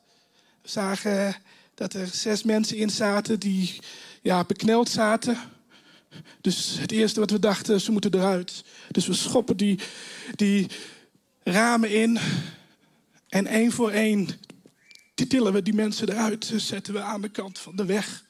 We 0.62 0.70
zagen 0.70 1.36
dat 1.74 1.94
er 1.94 2.08
zes 2.08 2.44
mensen 2.44 2.78
in 2.78 2.90
zaten 2.90 3.40
die 3.40 3.80
ja, 4.22 4.44
bekneld 4.44 4.90
zaten. 4.90 5.38
Dus 6.42 6.78
het 6.80 6.92
eerste 6.92 7.20
wat 7.20 7.32
we 7.32 7.40
dachten, 7.40 7.82
ze 7.82 7.92
moeten 7.92 8.14
eruit. 8.14 8.64
Dus 8.92 9.08
we 9.08 9.14
schoppen 9.14 9.58
die, 9.58 9.80
die 10.36 10.68
ramen 11.44 11.90
in. 11.90 12.20
En 13.30 13.48
één 13.48 13.72
voor 13.72 13.92
één 13.92 14.30
tillen 15.28 15.54
we 15.54 15.62
die 15.62 15.74
mensen 15.74 16.10
eruit. 16.10 16.54
Zetten 16.56 16.94
we 16.94 17.02
aan 17.02 17.22
de 17.22 17.30
kant 17.30 17.60
van 17.60 17.76
de 17.76 17.86
weg. 17.86 18.24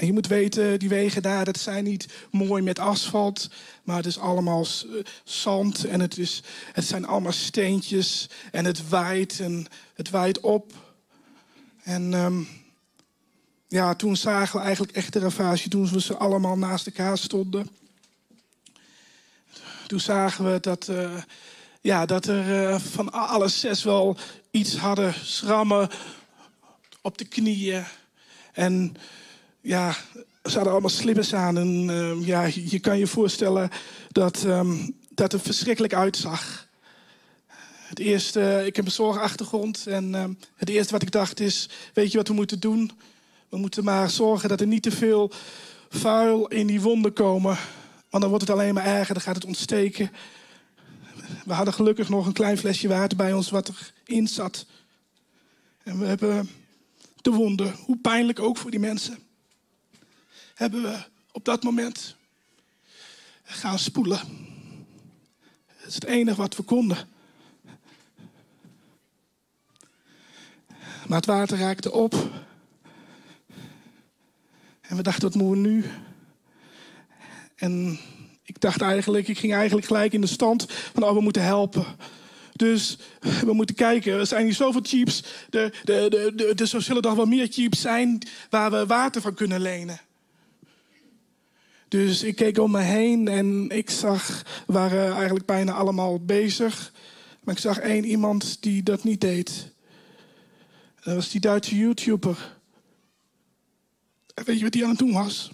En 0.00 0.06
je 0.06 0.12
moet 0.12 0.26
weten, 0.26 0.78
die 0.78 0.88
wegen 0.88 1.22
daar, 1.22 1.44
dat 1.44 1.58
zijn 1.58 1.84
niet 1.84 2.06
mooi 2.30 2.62
met 2.62 2.78
asfalt. 2.78 3.50
Maar 3.82 3.96
het 3.96 4.06
is 4.06 4.18
allemaal 4.18 4.66
zand 5.24 5.84
en 5.84 6.00
het, 6.00 6.18
is, 6.18 6.42
het 6.72 6.84
zijn 6.84 7.06
allemaal 7.06 7.32
steentjes. 7.32 8.28
En 8.52 8.64
het 8.64 8.88
waait 8.88 9.40
en 9.40 9.66
het 9.94 10.10
waait 10.10 10.40
op. 10.40 10.72
En 11.82 12.12
um, 12.12 12.48
ja, 13.68 13.94
toen 13.94 14.16
zagen 14.16 14.58
we 14.58 14.64
eigenlijk 14.64 14.96
echt 14.96 15.12
de 15.12 15.18
ravage. 15.18 15.68
Toen 15.68 15.88
we 15.88 16.00
ze 16.00 16.16
allemaal 16.16 16.58
naast 16.58 16.86
elkaar 16.86 17.18
stonden. 17.18 17.68
Toen 19.86 20.00
zagen 20.00 20.52
we 20.52 20.60
dat, 20.60 20.88
uh, 20.88 21.22
ja, 21.80 22.06
dat 22.06 22.26
er 22.26 22.70
uh, 22.70 22.78
van 22.78 23.12
alle 23.12 23.48
zes 23.48 23.82
wel 23.82 24.16
iets 24.50 24.76
hadden. 24.76 25.14
Schrammen 25.14 25.88
op 27.00 27.18
de 27.18 27.24
knieën. 27.24 27.84
En 28.52 28.96
ja, 29.60 29.96
ze 30.44 30.54
hadden 30.54 30.72
allemaal 30.72 30.90
slippers 30.90 31.34
aan. 31.34 31.58
En 31.58 31.88
uh, 31.88 32.26
ja, 32.26 32.48
je 32.54 32.78
kan 32.78 32.98
je 32.98 33.06
voorstellen 33.06 33.70
dat, 34.08 34.42
um, 34.42 34.96
dat 35.14 35.32
het 35.32 35.42
verschrikkelijk 35.42 35.94
uitzag. 35.94 36.68
Het 37.88 37.98
eerste, 37.98 38.62
ik 38.66 38.76
heb 38.76 38.84
een 38.84 38.90
zorgachtergrond. 38.90 39.86
En 39.86 40.12
uh, 40.12 40.24
het 40.56 40.68
eerste 40.68 40.92
wat 40.92 41.02
ik 41.02 41.10
dacht 41.10 41.40
is, 41.40 41.68
weet 41.94 42.10
je 42.10 42.16
wat 42.16 42.28
we 42.28 42.34
moeten 42.34 42.60
doen? 42.60 42.90
We 43.48 43.56
moeten 43.56 43.84
maar 43.84 44.10
zorgen 44.10 44.48
dat 44.48 44.60
er 44.60 44.66
niet 44.66 44.82
te 44.82 44.90
veel 44.90 45.32
vuil 45.88 46.46
in 46.46 46.66
die 46.66 46.80
wonden 46.80 47.12
komen. 47.12 47.56
Want 48.10 48.22
dan 48.22 48.28
wordt 48.28 48.48
het 48.48 48.56
alleen 48.56 48.74
maar 48.74 48.84
erger, 48.84 49.14
dan 49.14 49.22
gaat 49.22 49.34
het 49.34 49.44
ontsteken. 49.44 50.10
We 51.44 51.52
hadden 51.52 51.74
gelukkig 51.74 52.08
nog 52.08 52.26
een 52.26 52.32
klein 52.32 52.58
flesje 52.58 52.88
water 52.88 53.16
bij 53.16 53.32
ons 53.32 53.50
wat 53.50 53.72
erin 54.04 54.28
zat. 54.28 54.66
En 55.82 55.98
we 55.98 56.06
hebben 56.06 56.50
de 57.16 57.30
wonden, 57.30 57.74
hoe 57.84 57.96
pijnlijk 57.96 58.40
ook 58.40 58.56
voor 58.56 58.70
die 58.70 58.80
mensen 58.80 59.18
hebben 60.60 60.82
we 60.82 60.98
op 61.32 61.44
dat 61.44 61.62
moment 61.62 62.16
gaan 63.42 63.78
spoelen. 63.78 64.20
Dat 65.78 65.88
is 65.88 65.94
het 65.94 66.04
enige 66.04 66.36
wat 66.36 66.56
we 66.56 66.62
konden. 66.62 67.08
Maar 71.06 71.18
het 71.18 71.26
water 71.26 71.58
raakte 71.58 71.92
op. 71.92 72.14
En 74.80 74.96
we 74.96 75.02
dachten, 75.02 75.22
wat 75.22 75.34
moeten 75.34 75.62
we 75.62 75.68
nu? 75.68 75.84
En 77.56 77.98
ik 78.42 78.60
dacht 78.60 78.80
eigenlijk, 78.80 79.28
ik 79.28 79.38
ging 79.38 79.54
eigenlijk 79.54 79.86
gelijk 79.86 80.12
in 80.12 80.20
de 80.20 80.26
stand 80.26 80.66
van, 80.70 81.02
oh, 81.02 81.12
we 81.12 81.20
moeten 81.20 81.44
helpen. 81.44 81.84
Dus 82.52 82.98
we 83.20 83.52
moeten 83.52 83.74
kijken, 83.74 84.12
er 84.12 84.26
zijn 84.26 84.44
hier 84.44 84.54
zoveel 84.54 84.84
chips. 84.84 85.24
Er, 85.50 85.80
er, 85.84 86.14
er, 86.14 86.60
er 86.60 86.82
zullen 86.82 87.02
toch 87.02 87.14
wel 87.14 87.26
meer 87.26 87.46
chips 87.50 87.80
zijn 87.80 88.18
waar 88.50 88.70
we 88.70 88.86
water 88.86 89.20
van 89.20 89.34
kunnen 89.34 89.60
lenen. 89.60 90.00
Dus 91.90 92.22
ik 92.22 92.36
keek 92.36 92.58
om 92.58 92.70
me 92.70 92.80
heen 92.80 93.28
en 93.28 93.68
ik 93.70 93.90
zag, 93.90 94.42
waren 94.66 95.12
eigenlijk 95.12 95.46
bijna 95.46 95.72
allemaal 95.72 96.24
bezig. 96.24 96.92
Maar 97.44 97.54
ik 97.54 97.60
zag 97.60 97.78
één 97.78 98.04
iemand 98.04 98.62
die 98.62 98.82
dat 98.82 99.04
niet 99.04 99.20
deed. 99.20 99.72
Dat 101.04 101.14
was 101.14 101.30
die 101.30 101.40
Duitse 101.40 101.76
YouTuber. 101.76 102.56
En 104.34 104.44
weet 104.44 104.56
je 104.56 104.62
wat 104.62 104.72
die 104.72 104.82
aan 104.82 104.90
het 104.90 104.98
doen 104.98 105.12
was? 105.12 105.50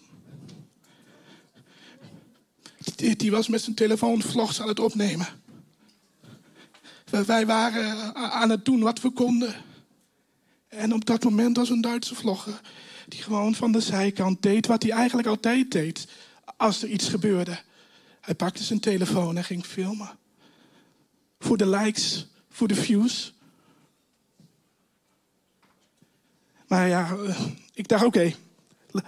Die, 2.94 3.16
die 3.16 3.30
was 3.30 3.48
met 3.48 3.62
zijn 3.62 3.76
telefoon 3.76 4.22
vlogs 4.22 4.60
aan 4.60 4.68
het 4.68 4.80
opnemen. 4.80 5.28
Wij 7.26 7.46
waren 7.46 8.14
aan 8.14 8.50
het 8.50 8.64
doen 8.64 8.80
wat 8.80 9.00
we 9.00 9.10
konden. 9.10 9.54
En 10.68 10.94
op 10.94 11.04
dat 11.04 11.24
moment 11.24 11.56
was 11.56 11.70
een 11.70 11.80
Duitse 11.80 12.14
vlogger 12.14 12.60
die 13.08 13.22
gewoon 13.22 13.54
van 13.54 13.72
de 13.72 13.80
zijkant 13.80 14.42
deed 14.42 14.66
wat 14.66 14.82
hij 14.82 14.92
eigenlijk 14.92 15.28
altijd 15.28 15.70
deed 15.70 16.06
als 16.56 16.82
er 16.82 16.88
iets 16.88 17.08
gebeurde. 17.08 17.58
Hij 18.20 18.34
pakte 18.34 18.62
zijn 18.62 18.80
telefoon 18.80 19.36
en 19.36 19.44
ging 19.44 19.64
filmen. 19.64 20.10
Voor 21.38 21.56
de 21.56 21.68
likes, 21.68 22.26
voor 22.50 22.68
de 22.68 22.74
views. 22.74 23.34
Maar 26.66 26.88
ja, 26.88 27.16
eh, 27.26 27.40
ik 27.74 27.88
dacht 27.88 28.04
oké, 28.04 28.34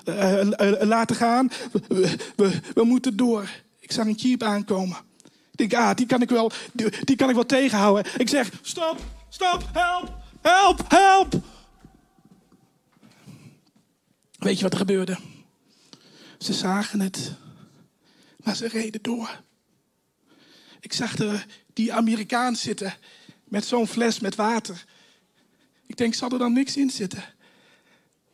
okay, 0.04 0.84
laten 0.86 1.16
gaan. 1.16 1.50
We, 1.88 2.60
we, 2.74 2.84
moeten 2.84 3.16
door. 3.16 3.50
Ik 3.78 3.92
zag 3.92 4.06
een 4.06 4.12
jeep 4.12 4.42
aankomen. 4.42 4.96
Ik 5.50 5.70
denk, 5.70 5.74
ah, 5.74 5.96
die 5.96 6.06
kan 6.06 6.22
ik 6.22 6.28
wel, 6.28 6.52
die 7.04 7.16
kan 7.16 7.28
ik 7.28 7.34
wel 7.34 7.46
tegenhouden. 7.46 8.12
Ik 8.16 8.28
zeg, 8.28 8.50
stop, 8.62 8.96
stop, 9.28 9.68
help, 9.72 10.16
help, 10.40 10.84
help. 10.88 11.34
Weet 14.38 14.56
je 14.56 14.62
wat 14.62 14.72
er 14.72 14.78
gebeurde? 14.78 15.18
Ze 16.38 16.52
zagen 16.52 17.00
het, 17.00 17.32
maar 18.36 18.56
ze 18.56 18.68
reden 18.68 19.02
door. 19.02 19.40
Ik 20.80 20.92
zag 20.92 21.16
de, 21.16 21.40
die 21.72 21.92
Amerikaan 21.92 22.56
zitten 22.56 22.94
met 23.44 23.64
zo'n 23.64 23.86
fles 23.86 24.20
met 24.20 24.34
water. 24.34 24.84
Ik 25.86 25.96
denk, 25.96 26.14
zal 26.14 26.30
er 26.30 26.38
dan 26.38 26.52
niks 26.52 26.76
in 26.76 26.90
zitten? 26.90 27.24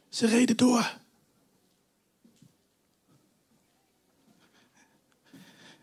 Ze 0.09 0.27
reden 0.27 0.57
door. 0.57 0.99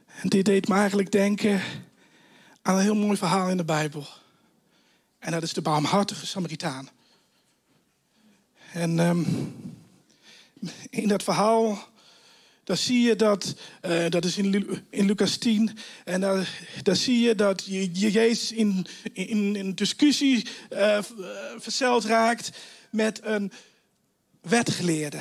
En 0.05 0.29
dit 0.29 0.45
deed 0.45 0.67
me 0.67 0.75
eigenlijk 0.75 1.11
denken 1.11 1.61
aan 2.61 2.75
een 2.75 2.81
heel 2.81 2.95
mooi 2.95 3.17
verhaal 3.17 3.49
in 3.49 3.57
de 3.57 3.65
Bijbel. 3.65 4.07
En 5.19 5.31
dat 5.31 5.43
is 5.43 5.53
de 5.53 5.61
barmhartige 5.61 6.25
Samaritaan. 6.25 6.89
En 8.71 8.99
um, 8.99 9.53
in 10.89 11.07
dat 11.07 11.23
verhaal, 11.23 11.89
daar 12.63 12.77
zie 12.77 13.01
je 13.01 13.15
dat, 13.15 13.55
uh, 13.85 14.09
dat 14.09 14.25
is 14.25 14.37
in, 14.37 14.81
in 14.89 15.05
Lucas 15.05 15.37
10, 15.37 15.77
en 16.05 16.21
daar, 16.21 16.49
daar 16.83 16.95
zie 16.95 17.19
je 17.19 17.35
dat 17.35 17.65
je, 17.65 17.89
je 17.93 18.11
Jezus 18.11 18.51
in, 18.51 18.85
in, 19.13 19.55
in 19.55 19.75
discussie 19.75 20.47
uh, 20.73 20.99
verzeld 21.57 22.05
raakt 22.05 22.51
met 22.89 23.19
een 23.23 23.51
wetgeleerde. 24.41 25.19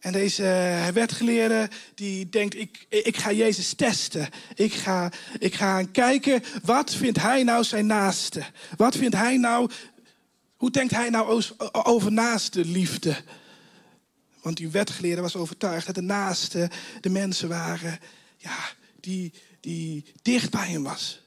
En 0.00 0.12
deze 0.12 0.78
wetgeleerde 0.92 1.68
die 1.94 2.28
denkt, 2.28 2.56
ik, 2.56 2.86
ik 2.88 3.16
ga 3.16 3.32
Jezus 3.32 3.72
testen. 3.72 4.28
Ik 4.54 4.72
ga, 4.72 5.12
ik 5.38 5.54
ga 5.54 5.82
kijken, 5.82 6.42
wat 6.62 6.94
vindt 6.94 7.20
hij 7.20 7.42
nou 7.42 7.64
zijn 7.64 7.86
naaste? 7.86 8.42
Wat 8.76 8.96
vindt 8.96 9.16
hij 9.16 9.36
nou, 9.36 9.70
hoe 10.56 10.70
denkt 10.70 10.92
hij 10.92 11.10
nou 11.10 11.42
over 11.72 12.12
naaste 12.12 12.64
liefde? 12.64 13.16
Want 14.42 14.56
die 14.56 14.68
wetgeleerde 14.68 15.22
was 15.22 15.36
overtuigd 15.36 15.86
dat 15.86 15.94
de 15.94 16.00
naaste 16.00 16.70
de 17.00 17.10
mensen 17.10 17.48
waren 17.48 17.98
ja, 18.36 18.70
die, 19.00 19.32
die 19.60 20.04
dicht 20.22 20.50
bij 20.50 20.68
hem 20.68 20.82
was. 20.82 21.20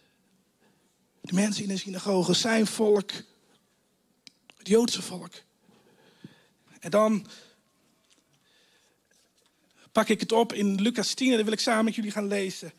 De 1.22 1.34
mensen 1.34 1.64
in 1.64 1.70
de 1.70 1.78
synagoge, 1.78 2.34
zijn 2.34 2.68
volk, 2.68 3.12
het 4.58 4.68
Joodse 4.68 5.02
volk. 5.02 5.34
En 6.80 6.92
dan 6.92 7.28
pak 9.92 10.08
ik 10.10 10.20
het 10.20 10.32
op 10.32 10.54
in 10.54 10.82
Lucas 10.82 11.14
10 11.14 11.30
en 11.30 11.36
dat 11.36 11.44
wil 11.44 11.54
ik 11.54 11.60
samen 11.60 11.86
met 11.86 11.96
jullie 11.96 12.12
gaan 12.12 12.28
lezen. 12.28 12.74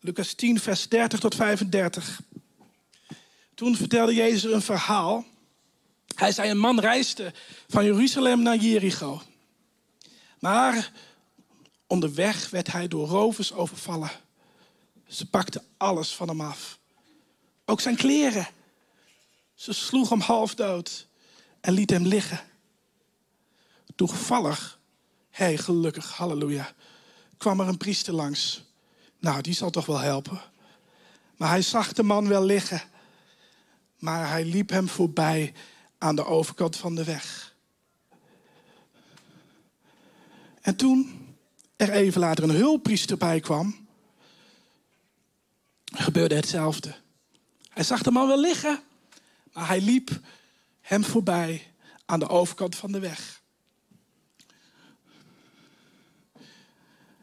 Lucas 0.00 0.34
10, 0.34 0.60
vers 0.60 0.88
30 0.88 1.20
tot 1.20 1.34
35. 1.34 2.20
Toen 3.54 3.76
vertelde 3.76 4.14
Jezus 4.14 4.52
een 4.52 4.62
verhaal. 4.62 5.24
Hij 6.20 6.32
zei: 6.32 6.50
Een 6.50 6.58
man 6.58 6.80
reisde 6.80 7.32
van 7.68 7.84
Jeruzalem 7.84 8.42
naar 8.42 8.56
Jericho. 8.56 9.22
Maar 10.38 10.92
onderweg 11.86 12.50
werd 12.50 12.72
hij 12.72 12.88
door 12.88 13.08
rovers 13.08 13.52
overvallen. 13.52 14.10
Ze 15.08 15.26
pakten 15.26 15.64
alles 15.76 16.14
van 16.14 16.28
hem 16.28 16.40
af. 16.40 16.78
Ook 17.64 17.80
zijn 17.80 17.96
kleren. 17.96 18.48
Ze 19.54 19.72
sloeg 19.72 20.08
hem 20.08 20.20
half 20.20 20.54
dood 20.54 21.06
en 21.60 21.72
liet 21.72 21.90
hem 21.90 22.06
liggen. 22.06 22.40
Toevallig 23.96 24.78
hey, 25.30 25.56
gelukkig, 25.56 26.12
halleluja. 26.12 26.72
Kwam 27.36 27.60
er 27.60 27.68
een 27.68 27.76
priester 27.76 28.14
langs. 28.14 28.62
Nou, 29.18 29.40
die 29.40 29.54
zal 29.54 29.70
toch 29.70 29.86
wel 29.86 29.98
helpen. 29.98 30.40
Maar 31.36 31.48
hij 31.48 31.62
zag 31.62 31.92
de 31.92 32.02
man 32.02 32.28
wel 32.28 32.44
liggen. 32.44 32.82
Maar 33.98 34.28
hij 34.28 34.44
liep 34.44 34.70
hem 34.70 34.88
voorbij 34.88 35.52
aan 36.00 36.16
de 36.16 36.24
overkant 36.24 36.76
van 36.76 36.94
de 36.94 37.04
weg. 37.04 37.54
En 40.60 40.76
toen 40.76 41.28
er 41.76 41.90
even 41.90 42.20
later 42.20 42.44
een 42.44 42.50
hulppriester 42.50 43.16
bij 43.16 43.40
kwam, 43.40 43.88
gebeurde 45.84 46.34
hetzelfde. 46.34 46.94
Hij 47.68 47.84
zag 47.84 48.02
de 48.02 48.10
man 48.10 48.26
wel 48.26 48.40
liggen, 48.40 48.82
maar 49.52 49.66
hij 49.66 49.80
liep 49.80 50.20
hem 50.80 51.04
voorbij 51.04 51.72
aan 52.06 52.18
de 52.18 52.28
overkant 52.28 52.76
van 52.76 52.92
de 52.92 52.98
weg. 52.98 53.42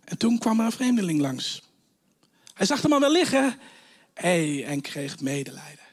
En 0.03 0.17
toen 0.17 0.39
kwam 0.39 0.60
er 0.60 0.65
een 0.65 0.72
vreemdeling 0.72 1.19
langs. 1.19 1.62
Hij 2.53 2.65
zag 2.65 2.81
de 2.81 2.88
man 2.88 3.00
wel 3.00 3.12
liggen 3.12 3.60
en 4.13 4.81
kreeg 4.81 5.19
medelijden. 5.19 5.87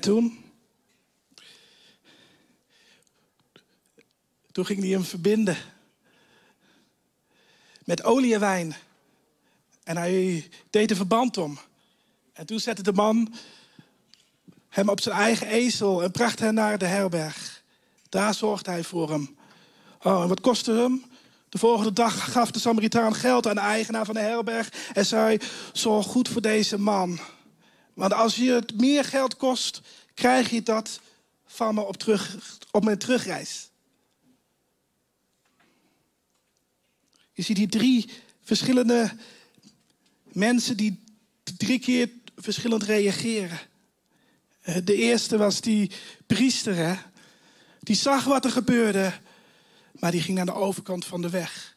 Toen? 0.00 0.44
Toen 4.52 4.66
ging 4.66 4.80
hij 4.80 4.88
hem 4.88 5.04
verbinden. 5.04 5.56
Met 7.84 8.04
olie 8.04 8.34
en 8.34 8.40
wijn. 8.40 8.76
En 9.84 9.96
hij 9.96 10.48
deed 10.70 10.90
een 10.90 10.96
verband 10.96 11.36
om. 11.36 11.58
En 12.32 12.46
toen 12.46 12.60
zette 12.60 12.82
de 12.82 12.92
man 12.92 13.34
hem 14.68 14.88
op 14.88 15.00
zijn 15.00 15.16
eigen 15.16 15.46
ezel 15.46 16.02
en 16.02 16.10
bracht 16.10 16.38
hem 16.38 16.54
naar 16.54 16.78
de 16.78 16.86
herberg. 16.86 17.62
Daar 18.08 18.34
zorgde 18.34 18.70
hij 18.70 18.84
voor 18.84 19.10
hem. 19.10 19.36
Oh, 20.02 20.22
en 20.22 20.28
wat 20.28 20.40
kostte 20.40 20.72
hem? 20.72 21.04
De 21.48 21.58
volgende 21.58 21.92
dag 21.92 22.32
gaf 22.32 22.50
de 22.50 22.58
Samaritaan 22.58 23.14
geld 23.14 23.46
aan 23.46 23.54
de 23.54 23.60
eigenaar 23.60 24.04
van 24.04 24.14
de 24.14 24.20
herberg 24.20 24.72
en 24.92 25.06
zei: 25.06 25.38
Zorg 25.72 26.06
goed 26.06 26.28
voor 26.28 26.42
deze 26.42 26.78
man. 26.78 27.18
Want 27.98 28.12
als 28.12 28.36
je 28.36 28.50
het 28.50 28.80
meer 28.80 29.04
geld 29.04 29.36
kost, 29.36 29.80
krijg 30.14 30.50
je 30.50 30.62
dat 30.62 31.00
van 31.46 31.74
me 31.74 31.80
op, 31.80 31.96
terug, 31.96 32.36
op 32.70 32.84
mijn 32.84 32.98
terugreis. 32.98 33.70
Je 37.32 37.42
ziet 37.42 37.56
hier 37.56 37.68
drie 37.68 38.10
verschillende 38.42 39.16
mensen 40.22 40.76
die 40.76 41.04
drie 41.56 41.78
keer 41.78 42.10
verschillend 42.36 42.82
reageren. 42.82 43.58
Eh, 44.60 44.76
de 44.84 44.94
eerste 44.94 45.36
was 45.36 45.60
die 45.60 45.90
priester, 46.26 46.74
hè? 46.74 46.94
die 47.80 47.96
zag 47.96 48.24
wat 48.24 48.44
er 48.44 48.50
gebeurde 48.50 49.12
maar 49.92 50.10
die 50.10 50.22
ging 50.22 50.36
naar 50.36 50.46
de 50.46 50.54
overkant 50.54 51.04
van 51.04 51.22
de 51.22 51.30
weg. 51.30 51.76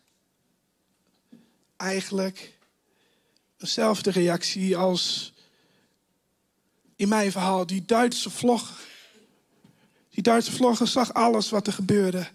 Eigenlijk 1.77 2.57
dezelfde 3.57 4.11
reactie 4.11 4.77
als 4.77 5.33
in 7.01 7.07
mijn 7.07 7.31
verhaal. 7.31 7.65
Die 7.65 7.85
Duitse 7.85 8.29
vlogger. 8.29 8.79
Die 10.09 10.23
Duitse 10.23 10.51
vlogger 10.51 10.87
zag 10.87 11.13
alles 11.13 11.49
wat 11.49 11.67
er 11.67 11.73
gebeurde. 11.73 12.29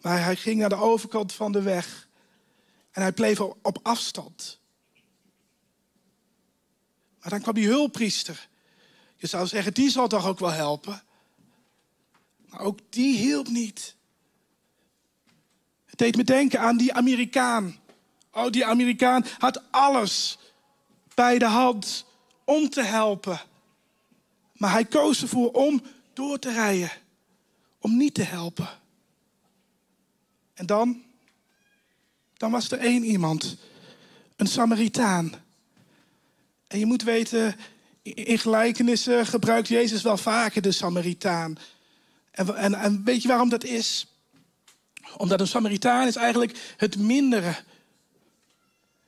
Maar 0.00 0.22
hij 0.22 0.36
ging 0.36 0.60
naar 0.60 0.68
de 0.68 0.74
overkant 0.74 1.32
van 1.32 1.52
de 1.52 1.62
weg. 1.62 2.08
En 2.90 3.02
hij 3.02 3.12
bleef 3.12 3.40
op 3.40 3.78
afstand. 3.82 4.60
Maar 7.20 7.30
dan 7.30 7.40
kwam 7.40 7.54
die 7.54 7.66
hulppriester. 7.66 8.48
Je 9.16 9.26
zou 9.26 9.46
zeggen, 9.46 9.74
die 9.74 9.90
zal 9.90 10.08
toch 10.08 10.26
ook 10.26 10.38
wel 10.38 10.50
helpen? 10.50 11.02
Maar 12.48 12.60
ook 12.60 12.78
die 12.88 13.16
hielp 13.16 13.48
niet. 13.48 13.96
Het 15.84 15.98
deed 15.98 16.16
me 16.16 16.24
denken 16.24 16.60
aan 16.60 16.76
die 16.76 16.92
Amerikaan. 16.92 17.76
Oh, 18.32 18.50
die 18.50 18.66
Amerikaan 18.66 19.24
had 19.38 19.62
alles 19.70 20.38
bij 21.14 21.38
de 21.38 21.46
hand 21.46 22.04
om 22.44 22.68
te 22.68 22.82
helpen. 22.82 23.40
Maar 24.58 24.72
hij 24.72 24.84
koos 24.84 25.22
ervoor 25.22 25.50
om 25.50 25.82
door 26.12 26.38
te 26.38 26.52
rijden. 26.52 26.90
Om 27.78 27.96
niet 27.96 28.14
te 28.14 28.22
helpen. 28.22 28.68
En 30.54 30.66
dan? 30.66 31.02
Dan 32.36 32.50
was 32.50 32.70
er 32.70 32.78
één 32.78 33.04
iemand. 33.04 33.56
Een 34.36 34.46
Samaritaan. 34.46 35.32
En 36.66 36.78
je 36.78 36.86
moet 36.86 37.02
weten, 37.02 37.56
in 38.02 38.38
gelijkenissen 38.38 39.26
gebruikt 39.26 39.68
Jezus 39.68 40.02
wel 40.02 40.16
vaker 40.16 40.62
de 40.62 40.72
Samaritaan. 40.72 41.58
En, 42.30 42.56
en, 42.56 42.74
en 42.74 43.04
weet 43.04 43.22
je 43.22 43.28
waarom 43.28 43.48
dat 43.48 43.64
is? 43.64 44.06
Omdat 45.16 45.40
een 45.40 45.46
Samaritaan 45.46 46.06
is 46.06 46.16
eigenlijk 46.16 46.74
het 46.76 46.98
mindere 46.98 47.56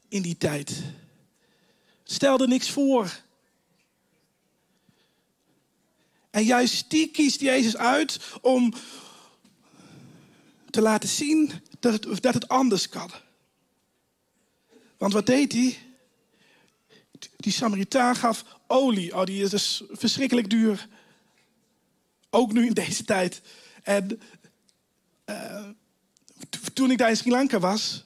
in 0.09 0.23
die 0.23 0.37
tijd. 0.37 0.83
Stelde 2.05 2.47
niks 2.47 2.71
voor. 2.71 3.21
En 6.31 6.45
juist 6.45 6.91
die 6.91 7.11
kiest 7.11 7.41
Jezus 7.41 7.77
uit 7.77 8.21
om 8.41 8.75
te 10.71 10.81
laten 10.81 11.09
zien 11.09 11.53
dat 11.81 11.93
het, 11.93 12.23
dat 12.23 12.35
het 12.35 12.49
anders 12.49 12.89
kan. 12.89 13.11
Want 14.99 15.13
wat 15.13 15.27
deed 15.27 15.53
hij? 15.53 15.79
Die 17.37 17.53
Samaritaan 17.53 18.17
gaf 18.17 18.45
olie. 18.67 19.17
Oh, 19.17 19.25
die 19.25 19.43
is 19.43 19.51
dus 19.51 19.83
verschrikkelijk 19.91 20.51
duur. 20.51 20.89
Ook 22.31 22.53
nu 22.53 22.67
in 22.67 22.75
deze 22.75 23.05
tijd. 23.05 23.43
En 23.83 24.21
uh, 25.27 25.69
toen 26.73 26.91
ik 26.91 26.99
daar 26.99 27.09
in 27.09 27.17
Sri 27.17 27.31
Lanka 27.31 27.59
was, 27.59 28.05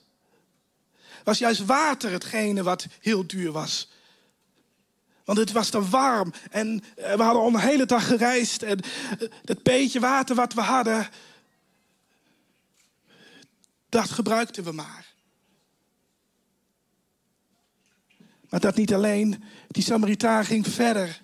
was 1.24 1.38
juist 1.38 1.64
water 1.64 2.10
hetgene 2.10 2.62
wat 2.62 2.86
heel 3.00 3.26
duur 3.26 3.52
was. 3.52 3.88
Want 5.24 5.38
het 5.38 5.52
was 5.52 5.70
dan 5.70 5.90
warm 5.90 6.32
en 6.50 6.82
eh, 6.96 7.14
we 7.14 7.22
hadden 7.22 7.42
al 7.42 7.48
een 7.48 7.58
hele 7.58 7.86
dag 7.86 8.06
gereisd. 8.06 8.62
En 8.62 8.80
eh, 8.80 9.28
dat 9.44 9.62
beetje 9.62 10.00
water 10.00 10.36
wat 10.36 10.52
we 10.52 10.60
hadden, 10.60 11.08
dat 13.88 14.10
gebruikten 14.10 14.64
we 14.64 14.72
maar. 14.72 15.12
Maar 18.48 18.60
dat 18.60 18.76
niet 18.76 18.94
alleen, 18.94 19.44
die 19.68 19.82
Samaritaan 19.82 20.44
ging 20.44 20.66
verder. 20.66 21.22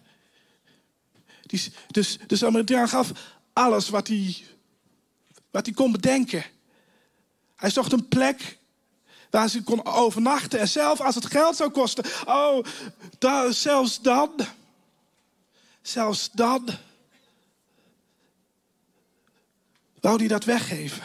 Die, 1.43 1.73
dus 1.87 2.19
de 2.27 2.37
Samaritaan 2.37 2.89
gaf 2.89 3.13
alles 3.53 3.89
wat 3.89 4.09
hij, 4.09 4.37
wat 5.51 5.67
hij 5.67 5.75
kon 5.75 5.93
bedenken. 5.93 6.45
Hij 7.57 7.71
zocht 7.71 7.93
een 7.93 8.09
plek 8.09 8.59
waar 9.31 9.49
ze 9.49 9.63
kon 9.63 9.85
overnachten. 9.85 10.61
En 10.61 10.69
zelf 10.69 11.01
als 11.01 11.15
het 11.15 11.27
geld 11.27 11.57
zou 11.57 11.71
kosten. 11.71 12.05
Oh, 12.27 12.65
da, 13.21 13.53
zelfs 13.53 14.01
dan. 14.01 14.47
Zelfs 15.83 16.31
dan. 16.33 16.69
Wou 20.01 20.19
hij 20.19 20.29
dat 20.29 20.45
weggeven? 20.45 21.03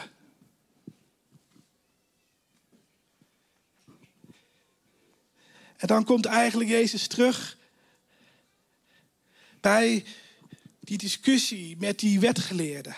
En 5.76 5.86
dan 5.86 6.04
komt 6.04 6.26
eigenlijk 6.26 6.70
Jezus 6.70 7.06
terug 7.06 7.56
bij 9.60 10.04
die 10.80 10.98
discussie 10.98 11.76
met 11.76 11.98
die 11.98 12.20
wetgeleerden. 12.20 12.96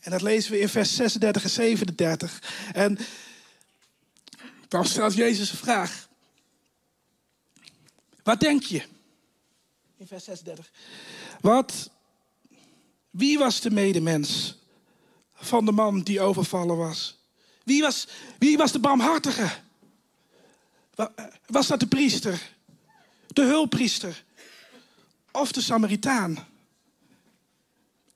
En 0.00 0.10
dat 0.10 0.22
lezen 0.22 0.52
we 0.52 0.58
in 0.58 0.68
vers 0.68 0.94
36 0.96 1.44
en 1.44 1.50
37. 1.50 2.42
En 2.72 2.98
dan 4.68 4.84
stelt 4.84 5.14
Jezus 5.14 5.50
een 5.50 5.56
vraag. 5.56 6.08
Wat 8.22 8.40
denk 8.40 8.62
je? 8.62 8.82
In 9.96 10.06
vers 10.06 10.24
36. 10.24 10.70
Wat, 11.40 11.90
wie 13.10 13.38
was 13.38 13.60
de 13.60 13.70
medemens 13.70 14.58
van 15.34 15.64
de 15.64 15.72
man 15.72 16.00
die 16.00 16.20
overvallen 16.20 16.76
was? 16.76 17.18
Wie 17.64 17.82
was, 17.82 18.08
wie 18.38 18.56
was 18.56 18.72
de 18.72 18.78
barmhartige? 18.78 19.50
Was 21.46 21.66
dat 21.66 21.80
de 21.80 21.86
priester? 21.86 22.50
De 23.26 23.42
hulppriester? 23.42 24.24
Of 25.30 25.52
de 25.52 25.60
Samaritaan? 25.60 26.46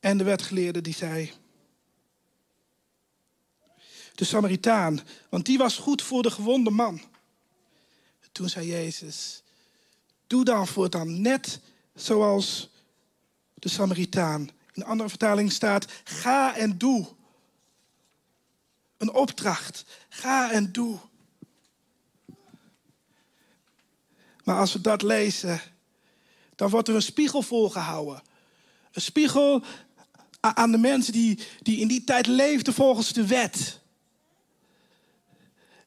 En 0.01 0.19
de 0.19 0.25
wetgeleerde 0.25 0.81
die 0.81 0.95
zei: 0.95 1.33
de 4.16 4.25
Samaritaan, 4.25 5.01
want 5.29 5.47
die 5.47 5.59
was 5.59 5.77
goed 5.77 6.03
voor 6.03 6.23
de 6.23 6.31
gewonde 6.31 6.71
man. 6.71 7.01
Toen 8.33 8.49
zei 8.49 8.66
Jezus, 8.66 9.42
doe 10.27 10.45
dan 10.45 10.67
voortaan 10.67 11.21
net 11.21 11.61
zoals 11.95 12.71
de 13.55 13.69
Samaritaan. 13.69 14.41
In 14.41 14.83
een 14.83 14.85
andere 14.85 15.09
vertaling 15.09 15.53
staat, 15.53 15.87
ga 16.05 16.57
en 16.57 16.79
doe. 16.79 17.07
Een 18.97 19.12
opdracht, 19.12 19.85
ga 20.09 20.53
en 20.53 20.73
doe. 20.73 20.99
Maar 24.45 24.59
als 24.59 24.73
we 24.73 24.81
dat 24.81 25.03
lezen, 25.03 25.61
dan 26.55 26.71
wordt 26.71 26.89
er 26.89 26.95
een 26.95 27.03
spiegel 27.03 27.43
voorgehouden. 27.43 28.23
Een 28.93 29.03
spiegel 29.03 29.65
aan 30.41 30.71
de 30.71 30.79
mensen 30.79 31.12
die, 31.12 31.39
die 31.62 31.79
in 31.81 31.89
die 31.89 32.05
tijd 32.05 32.27
leefden 32.27 32.75
volgens 32.75 33.12
de 33.12 33.27
wet. 33.27 33.81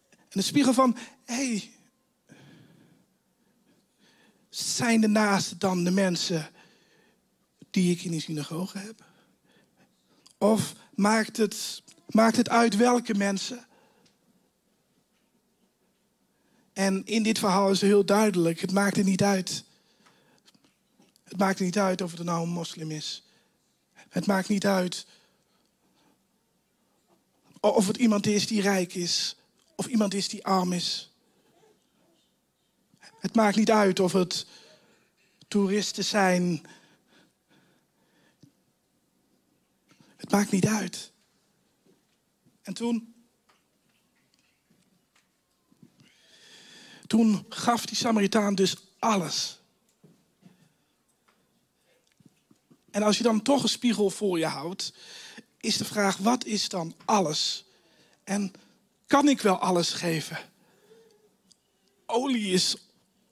En 0.09 0.39
de 0.39 0.41
spiegel 0.41 0.73
van, 0.73 0.97
hé, 1.25 1.35
hey, 1.35 1.71
zijn 4.49 5.01
de 5.01 5.07
naasten 5.07 5.59
dan 5.59 5.83
de 5.83 5.91
mensen 5.91 6.49
die 7.69 7.91
ik 7.91 8.03
in 8.03 8.11
de 8.11 8.19
synagoge 8.19 8.77
heb? 8.77 9.05
Of 10.37 10.73
maakt 10.95 11.37
het, 11.37 11.83
maakt 12.07 12.37
het 12.37 12.49
uit 12.49 12.75
welke 12.75 13.13
mensen? 13.13 13.67
En 16.73 17.05
in 17.05 17.23
dit 17.23 17.39
verhaal 17.39 17.71
is 17.71 17.81
heel 17.81 18.05
duidelijk, 18.05 18.59
het 18.59 18.71
maakt 18.71 18.97
er 18.97 19.03
niet 19.03 19.23
uit. 19.23 19.63
Het 21.23 21.37
maakt 21.37 21.59
er 21.59 21.65
niet 21.65 21.79
uit 21.79 22.01
of 22.01 22.11
het 22.11 22.23
nou 22.23 22.43
een 22.43 22.49
moslim 22.49 22.91
is. 22.91 23.23
Het 23.93 24.25
maakt 24.25 24.49
niet 24.49 24.65
uit 24.65 25.05
of 27.59 27.87
het 27.87 27.97
iemand 27.97 28.27
is 28.27 28.47
die 28.47 28.61
rijk 28.61 28.93
is 28.93 29.35
of 29.75 29.85
iemand 29.85 30.13
is 30.13 30.27
die 30.27 30.45
arm 30.45 30.73
is. 30.73 31.08
Het 33.19 33.35
maakt 33.35 33.55
niet 33.55 33.71
uit 33.71 33.99
of 33.99 34.13
het 34.13 34.45
toeristen 35.47 36.03
zijn. 36.03 36.65
Het 40.15 40.31
maakt 40.31 40.51
niet 40.51 40.67
uit. 40.67 41.11
En 42.61 42.73
toen. 42.73 43.13
Toen 47.07 47.45
gaf 47.49 47.85
die 47.85 47.97
Samaritaan 47.97 48.55
dus 48.55 48.75
alles. 48.99 49.59
En 52.91 53.03
als 53.03 53.17
je 53.17 53.23
dan 53.23 53.41
toch 53.41 53.63
een 53.63 53.69
spiegel 53.69 54.09
voor 54.09 54.39
je 54.39 54.45
houdt, 54.45 54.93
is 55.59 55.77
de 55.77 55.85
vraag: 55.85 56.17
wat 56.17 56.45
is 56.45 56.69
dan 56.69 56.95
alles? 57.05 57.65
En 58.23 58.53
kan 59.07 59.27
ik 59.27 59.41
wel 59.41 59.57
alles 59.57 59.91
geven? 59.91 60.37
Olie 62.05 62.53
is 62.53 62.75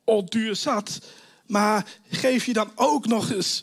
al 0.08 0.26
duur 0.26 0.56
zat, 0.56 1.00
maar 1.46 1.86
geef 2.10 2.46
je 2.46 2.54
dan 2.54 2.72
ook 2.76 3.08
nog 3.08 3.32
eens 3.32 3.62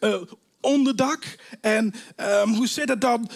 uh, 0.00 0.22
onderdak? 0.60 1.36
En 1.60 1.94
um, 2.16 2.54
hoe 2.54 2.66
zit 2.66 2.88
het 2.88 3.00
dan? 3.00 3.30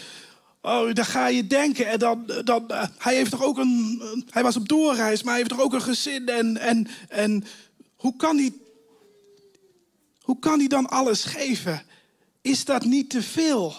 Oh, 0.62 0.92
dan 0.94 1.04
ga 1.04 1.26
je 1.26 1.46
denken. 1.46 1.86
En 1.86 1.98
dan, 1.98 2.32
dan, 2.44 2.64
uh, 2.68 2.84
hij 2.98 3.14
heeft 3.14 3.30
toch 3.30 3.42
ook 3.42 3.58
een. 3.58 4.02
Hij 4.30 4.42
was 4.42 4.56
op 4.56 4.68
doorreis, 4.68 5.22
maar 5.22 5.32
hij 5.32 5.42
heeft 5.42 5.54
toch 5.54 5.64
ook 5.64 5.72
een 5.72 5.82
gezin. 5.82 6.28
En, 6.28 6.58
en, 6.58 6.88
en 7.08 7.44
hoe 7.96 8.16
kan 8.16 8.36
hij. 8.36 8.52
Hoe 10.20 10.38
kan 10.38 10.58
hij 10.58 10.68
dan 10.68 10.86
alles 10.86 11.24
geven? 11.24 11.82
Is 12.42 12.64
dat 12.64 12.84
niet 12.84 13.10
te 13.10 13.22
veel? 13.22 13.74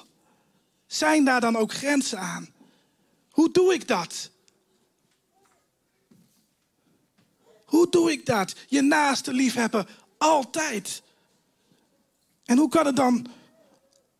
Zijn 0.88 1.26
daar 1.26 1.41
dan 1.41 1.56
ook 1.56 1.74
grenzen 1.74 2.20
aan? 2.20 2.50
Hoe 3.30 3.52
doe 3.52 3.74
ik 3.74 3.88
dat? 3.88 4.30
Hoe 7.71 7.89
doe 7.89 8.12
ik 8.12 8.25
dat? 8.25 8.55
Je 8.67 8.81
naaste 8.81 9.34
liefhebben, 9.34 9.88
altijd. 10.17 11.01
En 12.45 12.57
hoe 12.57 12.69
kan 12.69 12.86
het 12.86 12.95
dan 12.95 13.27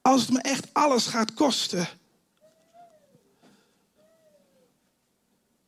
als 0.02 0.22
het 0.22 0.30
me 0.32 0.42
echt 0.42 0.74
alles 0.74 1.08
gaat 1.08 1.34
kosten? 1.34 1.88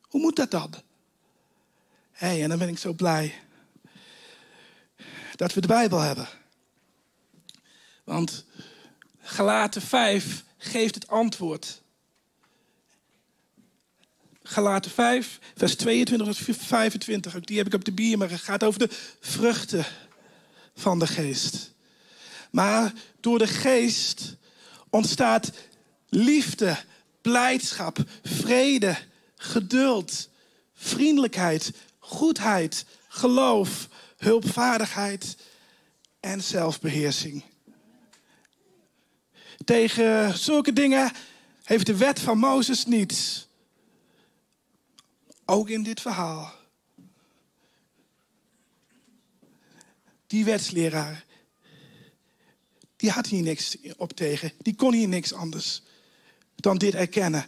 Hoe 0.00 0.20
moet 0.20 0.36
dat 0.36 0.50
dan? 0.50 0.74
Hé, 2.12 2.26
hey, 2.26 2.42
en 2.42 2.48
dan 2.48 2.58
ben 2.58 2.68
ik 2.68 2.78
zo 2.78 2.92
blij. 2.92 3.42
dat 5.36 5.54
we 5.54 5.60
de 5.60 5.66
Bijbel 5.66 6.00
hebben. 6.00 6.28
Want 8.04 8.44
Galaten 9.20 9.82
5 9.82 10.44
geeft 10.56 10.94
het 10.94 11.08
antwoord. 11.08 11.82
Galaten 14.46 14.90
5, 14.90 15.38
vers 15.56 15.74
22 15.74 16.26
tot 16.26 16.56
25. 16.56 17.36
Ook 17.36 17.46
die 17.46 17.56
heb 17.56 17.66
ik 17.66 17.74
op 17.74 17.84
de 17.84 17.92
bier, 17.92 18.18
maar 18.18 18.30
het 18.30 18.40
gaat 18.40 18.64
over 18.64 18.78
de 18.78 18.88
vruchten 19.20 19.84
van 20.74 20.98
de 20.98 21.06
geest. 21.06 21.72
Maar 22.50 22.92
door 23.20 23.38
de 23.38 23.46
geest 23.46 24.36
ontstaat 24.90 25.52
liefde, 26.08 26.76
blijdschap, 27.22 27.98
vrede, 28.22 28.96
geduld, 29.36 30.28
vriendelijkheid, 30.74 31.72
goedheid, 31.98 32.84
geloof, 33.08 33.88
hulpvaardigheid 34.16 35.36
en 36.20 36.42
zelfbeheersing. 36.42 37.44
Tegen 39.64 40.38
zulke 40.38 40.72
dingen 40.72 41.12
heeft 41.62 41.86
de 41.86 41.96
wet 41.96 42.20
van 42.20 42.38
Mozes 42.38 42.86
niets. 42.86 43.46
Ook 45.44 45.68
in 45.68 45.82
dit 45.82 46.00
verhaal. 46.00 46.52
Die 50.26 50.44
wetsleraar, 50.44 51.24
die 52.96 53.10
had 53.10 53.26
hier 53.26 53.42
niks 53.42 53.76
op 53.96 54.12
tegen. 54.12 54.52
Die 54.58 54.74
kon 54.74 54.92
hier 54.92 55.08
niks 55.08 55.32
anders 55.32 55.82
dan 56.56 56.78
dit 56.78 56.94
erkennen. 56.94 57.46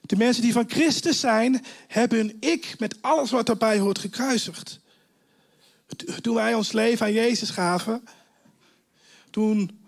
De 0.00 0.16
mensen 0.16 0.42
die 0.42 0.52
van 0.52 0.70
Christus 0.70 1.20
zijn, 1.20 1.64
hebben 1.86 2.18
hun 2.18 2.36
ik 2.40 2.78
met 2.78 3.02
alles 3.02 3.30
wat 3.30 3.46
daarbij 3.46 3.78
hoort 3.78 3.98
gekruisigd. 3.98 4.80
Toen 6.20 6.34
wij 6.34 6.54
ons 6.54 6.72
leven 6.72 7.06
aan 7.06 7.12
Jezus 7.12 7.50
gaven, 7.50 8.04
toen, 9.30 9.80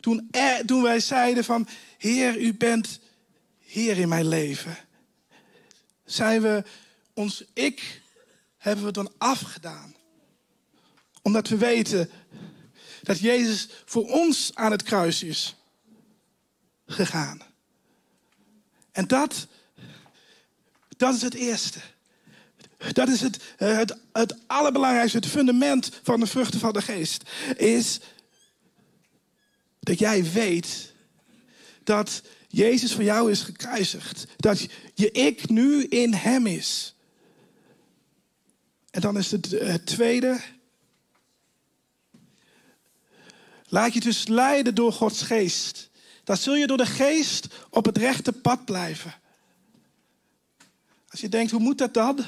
toen, 0.00 0.30
toen 0.66 0.82
wij 0.82 1.00
zeiden 1.00 1.44
van, 1.44 1.68
Heer, 1.98 2.40
u 2.40 2.54
bent 2.54 3.00
Heer 3.58 3.98
in 3.98 4.08
mijn 4.08 4.28
leven, 4.28 4.76
zijn 6.06 6.42
we 6.42 6.64
ons 7.14 7.44
ik, 7.52 8.02
hebben 8.56 8.84
we 8.84 8.92
dan 8.92 9.12
afgedaan. 9.18 9.94
Omdat 11.22 11.48
we 11.48 11.56
weten 11.56 12.10
dat 13.02 13.18
Jezus 13.18 13.68
voor 13.84 14.10
ons 14.10 14.50
aan 14.54 14.70
het 14.70 14.82
kruis 14.82 15.22
is 15.22 15.54
gegaan. 16.86 17.40
En 18.92 19.06
dat, 19.06 19.46
dat 20.96 21.14
is 21.14 21.22
het 21.22 21.34
eerste. 21.34 21.80
Dat 22.92 23.08
is 23.08 23.20
het, 23.20 23.42
eh, 23.56 23.76
het, 23.76 23.98
het 24.12 24.36
allerbelangrijkste, 24.46 25.16
het 25.16 25.26
fundament 25.26 26.00
van 26.02 26.20
de 26.20 26.26
vruchten 26.26 26.60
van 26.60 26.72
de 26.72 26.82
geest. 26.82 27.30
Is 27.56 28.00
dat 29.80 29.98
jij 29.98 30.32
weet 30.32 30.92
dat 31.84 32.22
Jezus 32.48 32.94
voor 32.94 33.04
jou 33.04 33.30
is 33.30 33.40
gekruisigd. 33.40 34.26
Dat 34.36 34.68
je 34.94 35.10
ik 35.10 35.48
nu 35.48 35.84
in 35.84 36.14
Hem 36.14 36.46
is. 36.46 36.94
En 38.90 39.00
dan 39.00 39.18
is 39.18 39.30
het, 39.30 39.50
het 39.50 39.86
tweede. 39.86 40.40
Laat 43.68 43.94
je 43.94 44.00
dus 44.00 44.26
leiden 44.26 44.74
door 44.74 44.92
Gods 44.92 45.22
geest. 45.22 45.90
Dan 46.24 46.36
zul 46.36 46.54
je 46.54 46.66
door 46.66 46.76
de 46.76 46.86
geest 46.86 47.46
op 47.70 47.84
het 47.84 47.98
rechte 47.98 48.32
pad 48.32 48.64
blijven. 48.64 49.14
Als 51.08 51.20
je 51.20 51.28
denkt, 51.28 51.50
hoe 51.50 51.60
moet 51.60 51.78
dat 51.78 51.94
dan? 51.94 52.24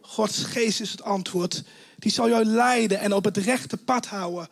Gods 0.00 0.42
geest 0.42 0.80
is 0.80 0.90
het 0.90 1.02
antwoord. 1.02 1.62
Die 1.98 2.10
zal 2.10 2.28
jou 2.28 2.44
leiden 2.44 3.00
en 3.00 3.12
op 3.12 3.24
het 3.24 3.36
rechte 3.36 3.76
pad 3.76 4.06
houden. 4.06 4.48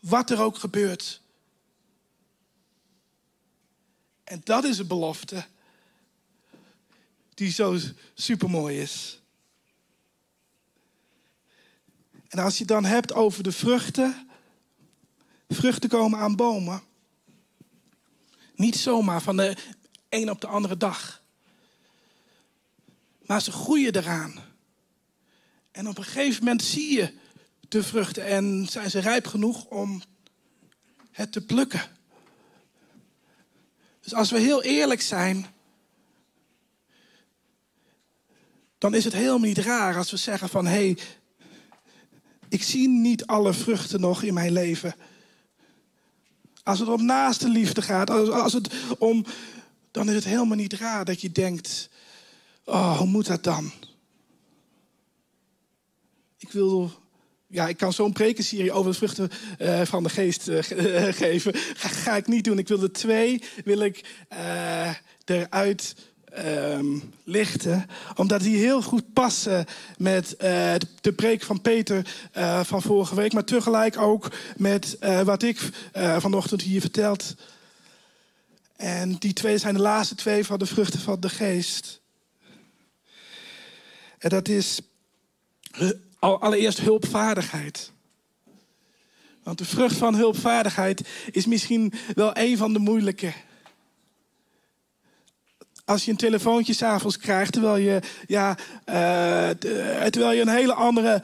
Wat 0.00 0.30
er 0.30 0.40
ook 0.40 0.58
gebeurt. 0.58 1.20
En 4.24 4.40
dat 4.44 4.64
is 4.64 4.78
een 4.78 4.86
belofte 4.86 5.46
die 7.34 7.50
zo 7.52 7.78
supermooi 8.14 8.80
is. 8.80 9.20
En 12.28 12.38
als 12.38 12.58
je 12.58 12.64
dan 12.64 12.84
hebt 12.84 13.12
over 13.12 13.42
de 13.42 13.52
vruchten. 13.52 14.28
Vruchten 15.48 15.88
komen 15.88 16.18
aan 16.18 16.36
bomen. 16.36 16.82
Niet 18.54 18.76
zomaar 18.76 19.22
van 19.22 19.36
de 19.36 19.56
een 20.08 20.30
op 20.30 20.40
de 20.40 20.46
andere 20.46 20.76
dag. 20.76 21.22
Maar 23.26 23.42
ze 23.42 23.52
groeien 23.52 23.96
eraan. 23.96 24.34
En 25.70 25.88
op 25.88 25.98
een 25.98 26.04
gegeven 26.04 26.44
moment 26.44 26.62
zie 26.62 26.92
je 26.92 27.14
de 27.68 27.82
vruchten 27.82 28.26
en 28.26 28.66
zijn 28.70 28.90
ze 28.90 28.98
rijp 28.98 29.26
genoeg 29.26 29.64
om 29.64 30.02
het 31.10 31.32
te 31.32 31.44
plukken. 31.44 31.93
Dus 34.04 34.14
als 34.14 34.30
we 34.30 34.38
heel 34.38 34.62
eerlijk 34.62 35.00
zijn, 35.00 35.46
dan 38.78 38.94
is 38.94 39.04
het 39.04 39.12
helemaal 39.12 39.38
niet 39.38 39.58
raar 39.58 39.96
als 39.96 40.10
we 40.10 40.16
zeggen 40.16 40.48
van 40.48 40.66
hé, 40.66 40.72
hey, 40.72 40.98
ik 42.48 42.62
zie 42.62 42.88
niet 42.88 43.26
alle 43.26 43.52
vruchten 43.52 44.00
nog 44.00 44.22
in 44.22 44.34
mijn 44.34 44.52
leven. 44.52 44.94
Als 46.62 46.78
het 46.78 46.88
om 46.88 47.04
naaste 47.04 47.48
liefde 47.48 47.82
gaat, 47.82 48.10
als 48.30 48.52
het 48.52 48.74
om, 48.98 49.24
dan 49.90 50.08
is 50.08 50.14
het 50.14 50.24
helemaal 50.24 50.56
niet 50.56 50.72
raar 50.72 51.04
dat 51.04 51.20
je 51.20 51.32
denkt, 51.32 51.90
oh, 52.64 52.98
hoe 52.98 53.06
moet 53.06 53.26
dat 53.26 53.42
dan? 53.42 53.72
Ik 56.38 56.52
wil, 56.52 56.92
ja, 57.54 57.68
ik 57.68 57.76
kan 57.76 57.92
zo'n 57.92 58.12
prekenserie 58.12 58.72
over 58.72 58.90
de 58.90 58.96
vruchten 58.96 59.30
uh, 59.58 59.80
van 59.82 60.02
de 60.02 60.08
geest 60.08 60.48
uh, 60.48 60.58
geven. 61.12 61.52
Ga, 61.54 61.88
ga, 61.88 62.16
ik 62.16 62.26
niet 62.26 62.44
doen. 62.44 62.58
Ik 62.58 62.68
wil 62.68 62.78
de 62.78 62.90
twee, 62.90 63.42
wil 63.64 63.80
ik 63.80 64.04
eruit 65.24 65.96
um, 66.46 67.12
lichten. 67.24 67.86
Omdat 68.14 68.40
die 68.40 68.56
heel 68.56 68.82
goed 68.82 69.12
passen 69.12 69.66
met 69.98 70.34
de 71.00 71.12
preek 71.16 71.42
van 71.42 71.60
Peter 71.60 72.06
van 72.62 72.82
vorige 72.82 73.14
week. 73.14 73.32
Maar 73.32 73.44
tegelijk 73.44 73.98
ook 73.98 74.30
met 74.56 74.98
wat 75.24 75.42
ik 75.42 75.58
vanochtend 76.18 76.62
hier 76.62 76.80
verteld. 76.80 77.34
En 78.76 79.16
die 79.18 79.32
twee 79.32 79.58
zijn 79.58 79.74
de 79.74 79.80
laatste 79.80 80.14
twee 80.14 80.44
van 80.44 80.58
de 80.58 80.66
vruchten 80.66 81.00
van 81.00 81.20
de 81.20 81.28
geest. 81.28 82.00
En 84.18 84.28
dat 84.28 84.48
is 84.48 84.80
allereerst 86.32 86.80
hulpvaardigheid. 86.80 87.92
Want 89.42 89.58
de 89.58 89.64
vrucht 89.64 89.96
van 89.96 90.14
hulpvaardigheid 90.14 91.08
is 91.30 91.46
misschien 91.46 91.92
wel 92.14 92.36
een 92.36 92.56
van 92.56 92.72
de 92.72 92.78
moeilijke. 92.78 93.32
Als 95.84 96.04
je 96.04 96.10
een 96.10 96.16
telefoontje 96.16 96.72
s'avonds 96.72 97.18
krijgt 97.18 97.52
terwijl 97.52 97.76
je, 97.76 98.00
ja, 98.26 98.58
uh, 98.86 99.50
terwijl 100.10 100.32
je 100.32 100.40
een 100.40 100.48
hele 100.48 100.74
andere 100.74 101.22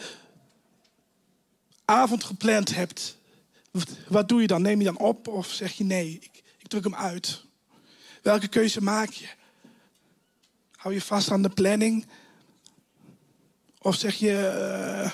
avond 1.84 2.24
gepland 2.24 2.74
hebt. 2.74 3.16
Wat 4.08 4.28
doe 4.28 4.40
je 4.40 4.46
dan? 4.46 4.62
Neem 4.62 4.78
je 4.78 4.84
dan 4.84 4.98
op 4.98 5.28
of 5.28 5.46
zeg 5.46 5.72
je 5.72 5.84
nee, 5.84 6.18
ik, 6.20 6.42
ik 6.58 6.68
druk 6.68 6.84
hem 6.84 6.94
uit? 6.94 7.44
Welke 8.22 8.48
keuze 8.48 8.82
maak 8.82 9.10
je? 9.10 9.28
Hou 10.76 10.94
je 10.94 11.00
vast 11.00 11.30
aan 11.30 11.42
de 11.42 11.48
planning? 11.48 12.06
Of 13.82 13.94
zeg 13.94 14.14
je, 14.14 14.32
uh, 15.04 15.10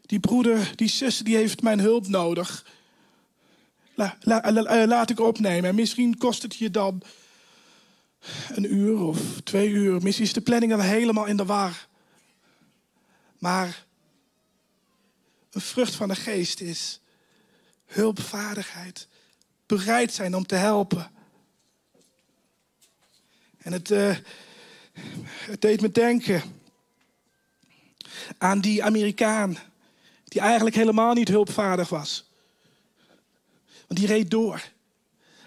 die 0.00 0.20
broeder, 0.20 0.72
die 0.76 0.88
zus, 0.88 1.18
die 1.18 1.36
heeft 1.36 1.62
mijn 1.62 1.80
hulp 1.80 2.06
nodig. 2.06 2.66
La, 3.94 4.16
la, 4.20 4.86
laat 4.86 5.10
ik 5.10 5.20
opnemen. 5.20 5.74
Misschien 5.74 6.18
kost 6.18 6.42
het 6.42 6.56
je 6.56 6.70
dan 6.70 7.02
een 8.48 8.74
uur 8.74 9.00
of 9.00 9.40
twee 9.40 9.68
uur. 9.68 10.02
Misschien 10.02 10.26
is 10.26 10.32
de 10.32 10.40
planning 10.40 10.72
dan 10.72 10.80
helemaal 10.80 11.26
in 11.26 11.36
de 11.36 11.44
war. 11.44 11.86
Maar 13.38 13.84
een 15.50 15.60
vrucht 15.60 15.94
van 15.94 16.08
de 16.08 16.16
geest 16.16 16.60
is 16.60 17.00
hulpvaardigheid. 17.86 19.08
Bereid 19.66 20.12
zijn 20.12 20.36
om 20.36 20.46
te 20.46 20.54
helpen. 20.54 21.10
En 23.58 23.72
het, 23.72 23.90
uh, 23.90 24.16
het 25.50 25.60
deed 25.60 25.80
me 25.80 25.90
denken 25.90 26.42
aan 28.38 28.60
die 28.60 28.84
Amerikaan. 28.84 29.58
Die 30.24 30.40
eigenlijk 30.40 30.76
helemaal 30.76 31.14
niet 31.14 31.28
hulpvaardig 31.28 31.88
was. 31.88 32.30
Want 33.86 34.00
die 34.00 34.06
reed 34.06 34.30
door. 34.30 34.62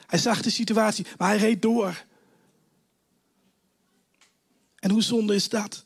Hij 0.08 0.20
zag 0.20 0.42
de 0.42 0.50
situatie, 0.50 1.06
maar 1.18 1.30
hij 1.30 1.38
reed 1.38 1.62
door. 1.62 2.04
En 4.80 4.92
hoe 4.92 5.02
zonde 5.02 5.36
is 5.36 5.50
dat? 5.50 5.84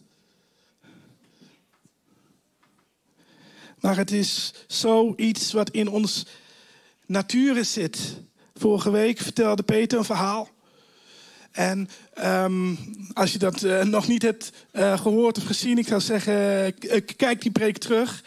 Maar 3.79 3.97
het 3.97 4.11
is 4.11 4.53
zoiets 4.67 5.51
wat 5.51 5.69
in 5.69 5.87
ons 5.87 6.25
natuur 7.05 7.65
zit. 7.65 8.17
Vorige 8.53 8.91
week 8.91 9.19
vertelde 9.19 9.63
Peter 9.63 9.97
een 9.97 10.05
verhaal. 10.05 10.49
En 11.53 11.89
um, 12.25 12.77
als 13.13 13.31
je 13.31 13.39
dat 13.39 13.63
uh, 13.63 13.83
nog 13.83 14.07
niet 14.07 14.21
hebt 14.21 14.51
uh, 14.71 14.99
gehoord 14.99 15.37
of 15.37 15.43
gezien, 15.43 15.77
ik 15.77 15.87
zou 15.87 16.01
zeggen, 16.01 16.67
uh, 16.79 17.01
kijk 17.17 17.41
die 17.41 17.51
preek 17.51 17.77
terug. 17.77 18.23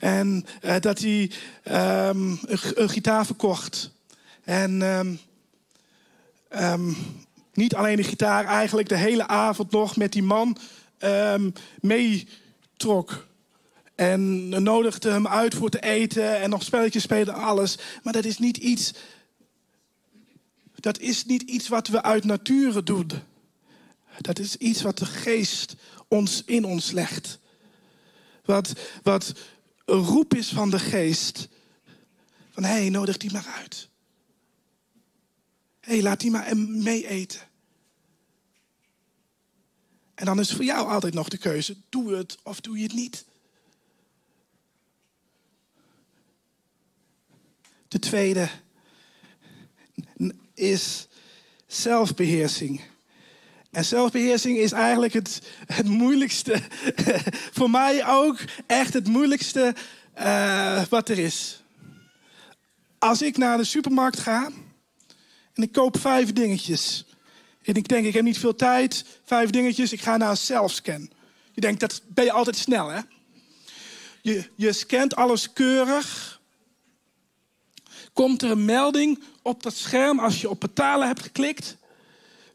En 0.00 0.46
eh, 0.60 0.74
dat 0.80 0.98
hij 0.98 1.30
ehm, 1.62 2.34
een, 2.74 2.88
gitaar 2.88 3.26
verkocht. 3.26 3.90
En 4.44 4.82
ehm, 4.82 5.14
ehm, 6.48 6.92
niet 7.52 7.74
alleen 7.74 7.96
de 7.96 8.02
gitaar, 8.02 8.44
eigenlijk 8.44 8.88
de 8.88 8.96
hele 8.96 9.26
avond 9.26 9.70
nog 9.70 9.96
met 9.96 10.12
die 10.12 10.22
man 10.22 10.56
meetrok. 11.80 13.26
En 13.94 14.48
nodigde 14.62 15.10
hem 15.10 15.26
uit 15.26 15.54
voor 15.54 15.68
te 15.68 15.80
eten 15.80 16.40
en 16.40 16.50
nog 16.50 16.62
spelletjes 16.62 17.02
spelen, 17.02 17.34
alles. 17.34 17.78
Maar 18.02 18.12
dat 18.12 18.24
is 18.24 18.38
niet 18.38 18.56
iets. 18.56 18.92
Dat 20.86 20.98
is 20.98 21.24
niet 21.24 21.42
iets 21.42 21.68
wat 21.68 21.88
we 21.88 22.02
uit 22.02 22.24
nature 22.24 22.82
doen. 22.82 23.10
Dat 24.18 24.38
is 24.38 24.56
iets 24.56 24.82
wat 24.82 24.98
de 24.98 25.06
geest 25.06 25.74
ons 26.08 26.44
in 26.44 26.64
ons 26.64 26.90
legt. 26.90 27.38
Wat, 28.44 28.72
wat 29.02 29.32
een 29.84 29.98
roep 29.98 30.34
is 30.34 30.48
van 30.48 30.70
de 30.70 30.78
geest. 30.78 31.48
Van 32.50 32.64
hé, 32.64 32.70
hey, 32.70 32.88
nodig 32.88 33.16
die 33.16 33.32
maar 33.32 33.46
uit. 33.46 33.88
Hé, 35.80 35.92
hey, 35.92 36.02
laat 36.02 36.20
die 36.20 36.30
maar 36.30 36.56
mee 36.56 37.08
eten. 37.08 37.40
En 40.14 40.24
dan 40.24 40.40
is 40.40 40.52
voor 40.52 40.64
jou 40.64 40.88
altijd 40.88 41.14
nog 41.14 41.28
de 41.28 41.38
keuze: 41.38 41.76
doe 41.88 42.14
het 42.14 42.38
of 42.42 42.60
doe 42.60 42.76
je 42.76 42.82
het 42.82 42.92
niet. 42.92 43.24
De 47.88 47.98
tweede 47.98 48.50
is 50.56 51.08
zelfbeheersing. 51.66 52.80
En 53.70 53.84
zelfbeheersing 53.84 54.58
is 54.58 54.72
eigenlijk 54.72 55.12
het, 55.12 55.42
het 55.66 55.86
moeilijkste, 55.86 56.62
voor 57.56 57.70
mij 57.70 58.06
ook 58.06 58.38
echt 58.66 58.92
het 58.92 59.08
moeilijkste 59.08 59.74
uh, 60.18 60.82
wat 60.84 61.08
er 61.08 61.18
is. 61.18 61.62
Als 62.98 63.22
ik 63.22 63.36
naar 63.36 63.56
de 63.56 63.64
supermarkt 63.64 64.18
ga 64.18 64.50
en 65.54 65.62
ik 65.62 65.72
koop 65.72 66.00
vijf 66.00 66.32
dingetjes. 66.32 67.04
En 67.62 67.74
ik 67.74 67.88
denk, 67.88 68.06
ik 68.06 68.14
heb 68.14 68.24
niet 68.24 68.38
veel 68.38 68.54
tijd, 68.54 69.04
vijf 69.24 69.50
dingetjes, 69.50 69.92
ik 69.92 70.00
ga 70.00 70.16
naar 70.16 70.30
een 70.30 70.36
zelfscan. 70.36 71.10
Je 71.52 71.60
denkt, 71.60 71.80
dat 71.80 72.02
ben 72.06 72.24
je 72.24 72.32
altijd 72.32 72.56
snel, 72.56 72.88
hè? 72.88 73.00
Je, 74.22 74.50
je 74.54 74.72
scant 74.72 75.16
alles 75.16 75.52
keurig. 75.52 76.35
Komt 78.16 78.42
er 78.42 78.50
een 78.50 78.64
melding 78.64 79.22
op 79.42 79.62
dat 79.62 79.74
scherm 79.74 80.18
als 80.18 80.40
je 80.40 80.50
op 80.50 80.60
betalen 80.60 81.06
hebt 81.06 81.22
geklikt? 81.22 81.76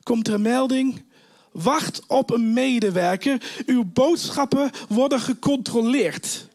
Komt 0.04 0.28
er 0.28 0.34
een 0.34 0.42
melding? 0.42 1.04
Wacht 1.52 2.02
op 2.08 2.32
een 2.32 2.54
medewerker. 2.54 3.42
Uw 3.66 3.84
boodschappen 3.84 4.72
worden 4.90 5.20
gecontroleerd. 5.20 6.48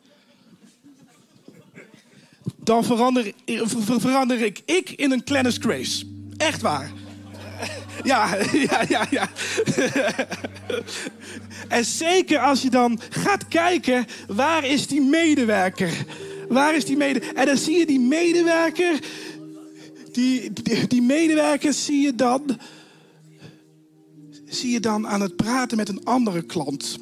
Dan 2.56 2.84
verander, 2.84 3.32
verander 3.98 4.40
ik, 4.40 4.62
ik 4.64 4.90
in 4.90 5.12
een 5.12 5.24
Clennis 5.24 5.56
Grace. 5.60 6.04
Echt 6.36 6.60
waar. 6.60 6.92
Ja, 8.04 8.36
ja, 8.70 8.84
ja, 8.88 9.06
ja. 9.10 9.28
En 11.68 11.84
zeker 11.84 12.38
als 12.38 12.62
je 12.62 12.70
dan 12.70 13.00
gaat 13.10 13.48
kijken, 13.48 14.06
waar 14.28 14.64
is 14.64 14.86
die 14.86 15.00
medewerker? 15.00 16.04
Waar 16.48 16.76
is 16.76 16.84
die 16.84 16.96
medewerker? 16.96 17.36
En 17.36 17.46
dan 17.46 17.56
zie 17.56 17.78
je 17.78 17.86
die 17.86 18.00
medewerker, 18.00 18.98
die, 20.12 20.52
die, 20.86 21.02
medewerker 21.02 21.72
zie 21.72 22.00
je 22.00 22.14
dan 22.14 22.58
zie 24.44 24.70
je 24.70 24.80
dan 24.80 25.06
aan 25.06 25.20
het 25.20 25.36
praten 25.36 25.76
met 25.76 25.88
een 25.88 26.04
andere 26.04 26.42
klant. 26.42 26.98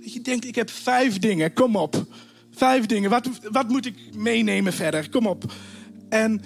Dat 0.00 0.12
je 0.12 0.20
denkt, 0.20 0.44
ik 0.44 0.54
heb 0.54 0.70
vijf 0.70 1.18
dingen, 1.18 1.52
kom 1.52 1.76
op. 1.76 2.06
Vijf 2.50 2.86
dingen, 2.86 3.10
wat, 3.10 3.28
wat 3.50 3.68
moet 3.68 3.86
ik 3.86 3.94
meenemen 4.16 4.72
verder? 4.72 5.10
Kom 5.10 5.26
op. 5.26 5.52
En 6.08 6.40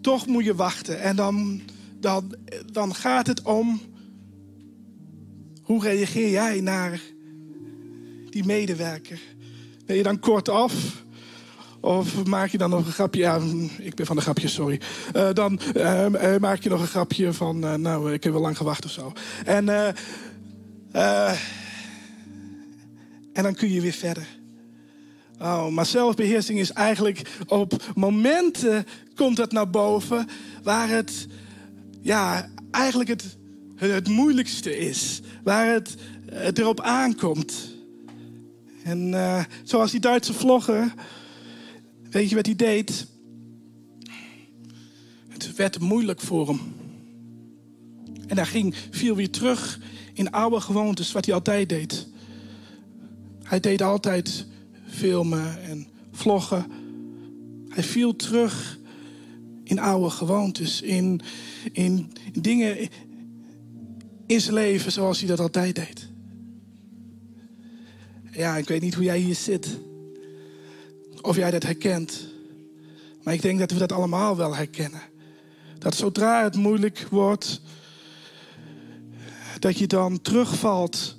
toch 0.00 0.26
moet 0.26 0.44
je 0.44 0.54
wachten. 0.54 1.00
En 1.00 1.16
dan, 1.16 1.60
dan, 2.00 2.34
dan 2.72 2.94
gaat 2.94 3.26
het 3.26 3.42
om, 3.42 3.80
hoe 5.62 5.82
reageer 5.82 6.30
jij 6.30 6.60
naar 6.60 7.00
die 8.30 8.44
medewerker? 8.44 9.20
Ben 9.86 9.96
je 9.96 10.02
dan 10.02 10.18
kort 10.18 10.48
af? 10.48 11.03
Of 11.84 12.24
maak 12.24 12.50
je 12.50 12.58
dan 12.58 12.70
nog 12.70 12.86
een 12.86 12.92
grapje? 12.92 13.20
Ja, 13.20 13.40
ik 13.78 13.94
ben 13.94 14.06
van 14.06 14.16
de 14.16 14.22
grapjes, 14.22 14.54
sorry. 14.54 14.80
Uh, 15.16 15.32
dan 15.32 15.60
uh, 15.76 16.36
maak 16.36 16.62
je 16.62 16.68
nog 16.68 16.80
een 16.80 16.86
grapje 16.86 17.32
van, 17.32 17.64
uh, 17.64 17.74
nou, 17.74 18.12
ik 18.12 18.24
heb 18.24 18.32
wel 18.32 18.42
lang 18.42 18.56
gewacht 18.56 18.84
of 18.84 18.90
zo. 18.90 19.12
En, 19.44 19.68
en 23.32 23.42
dan 23.42 23.54
kun 23.54 23.70
je 23.70 23.80
weer 23.80 23.92
verder. 23.92 24.26
Oh, 25.38 25.68
maar 25.68 25.86
zelfbeheersing 25.86 26.58
is 26.58 26.72
eigenlijk 26.72 27.20
op 27.46 27.84
momenten 27.94 28.86
komt 29.14 29.38
het 29.38 29.52
naar 29.52 29.70
boven 29.70 30.28
waar 30.62 30.88
het, 30.88 31.26
ja, 32.00 32.48
eigenlijk 32.70 33.08
het, 33.08 33.36
het 33.76 34.08
moeilijkste 34.08 34.78
is. 34.78 35.20
Waar 35.42 35.66
het, 35.66 35.94
het 36.30 36.58
erop 36.58 36.80
aankomt. 36.80 37.74
En 38.82 39.14
zoals 39.62 39.90
die 39.90 40.00
Duitse 40.00 40.34
vlogger 40.34 40.94
Weet 42.14 42.28
je 42.28 42.34
wat 42.34 42.46
hij 42.46 42.56
deed? 42.56 43.06
Het 45.28 45.54
werd 45.54 45.80
moeilijk 45.80 46.20
voor 46.20 46.48
hem. 46.48 46.60
En 48.26 48.36
hij 48.36 48.46
ging, 48.46 48.74
viel 48.90 49.16
weer 49.16 49.30
terug 49.30 49.80
in 50.12 50.30
oude 50.30 50.60
gewoontes, 50.60 51.12
wat 51.12 51.24
hij 51.24 51.34
altijd 51.34 51.68
deed. 51.68 52.08
Hij 53.42 53.60
deed 53.60 53.82
altijd 53.82 54.46
filmen 54.86 55.62
en 55.62 55.86
vloggen. 56.12 56.66
Hij 57.68 57.82
viel 57.82 58.16
terug 58.16 58.78
in 59.64 59.78
oude 59.78 60.10
gewoontes, 60.10 60.82
in, 60.82 61.20
in 61.72 62.12
dingen 62.32 62.88
in 64.26 64.40
zijn 64.40 64.54
leven 64.54 64.92
zoals 64.92 65.18
hij 65.18 65.28
dat 65.28 65.40
altijd 65.40 65.74
deed. 65.74 66.08
Ja, 68.30 68.56
ik 68.56 68.68
weet 68.68 68.82
niet 68.82 68.94
hoe 68.94 69.04
jij 69.04 69.18
hier 69.18 69.34
zit 69.34 69.78
of 71.24 71.36
jij 71.36 71.50
dat 71.50 71.62
herkent. 71.62 72.28
Maar 73.22 73.34
ik 73.34 73.42
denk 73.42 73.58
dat 73.58 73.70
we 73.70 73.78
dat 73.78 73.92
allemaal 73.92 74.36
wel 74.36 74.54
herkennen. 74.54 75.02
Dat 75.78 75.94
zodra 75.94 76.42
het 76.42 76.56
moeilijk 76.56 77.06
wordt, 77.10 77.60
dat 79.58 79.78
je 79.78 79.86
dan 79.86 80.20
terugvalt 80.20 81.16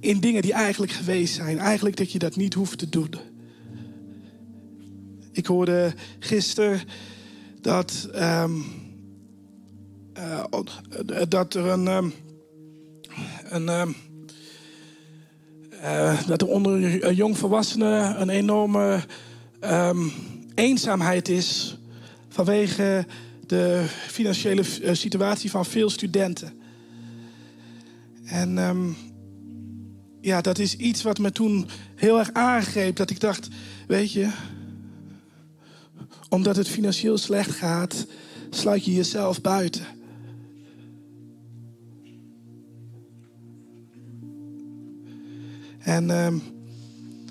in 0.00 0.20
dingen 0.20 0.42
die 0.42 0.52
eigenlijk 0.52 0.92
geweest 0.92 1.34
zijn. 1.34 1.58
Eigenlijk 1.58 1.96
dat 1.96 2.12
je 2.12 2.18
dat 2.18 2.36
niet 2.36 2.54
hoeft 2.54 2.78
te 2.78 2.88
doen. 2.88 3.10
Ik 5.32 5.46
hoorde 5.46 5.94
gisteren 6.18 6.80
dat, 7.60 8.08
um, 8.14 8.64
uh, 10.18 10.44
dat 11.28 11.54
er 11.54 11.66
een, 11.66 11.86
um, 11.86 12.12
een 13.42 13.68
um, 13.68 13.96
uh, 15.82 16.26
dat 16.26 16.42
er 16.42 16.48
onder 16.48 17.12
jongvolwassenen 17.14 18.20
een 18.20 18.28
enorme 18.28 19.04
um, 19.60 20.12
eenzaamheid 20.54 21.28
is 21.28 21.78
vanwege 22.28 23.06
de 23.46 23.84
financiële 24.06 24.64
eh, 24.82 24.94
situatie 24.94 25.50
van 25.50 25.64
veel 25.64 25.90
studenten. 25.90 26.52
En 28.24 28.58
um, 28.58 28.96
ja, 30.20 30.40
dat 30.40 30.58
is 30.58 30.76
iets 30.76 31.02
wat 31.02 31.18
me 31.18 31.32
toen 31.32 31.68
heel 31.94 32.18
erg 32.18 32.32
aangreep. 32.32 32.96
Dat 32.96 33.10
ik 33.10 33.20
dacht, 33.20 33.48
weet 33.86 34.12
je, 34.12 34.30
omdat 36.28 36.56
het 36.56 36.68
financieel 36.68 37.18
slecht 37.18 37.50
gaat, 37.50 38.06
sluit 38.50 38.84
je 38.84 38.94
jezelf 38.94 39.40
buiten. 39.40 39.97
En 45.88 46.10
um, 46.10 46.42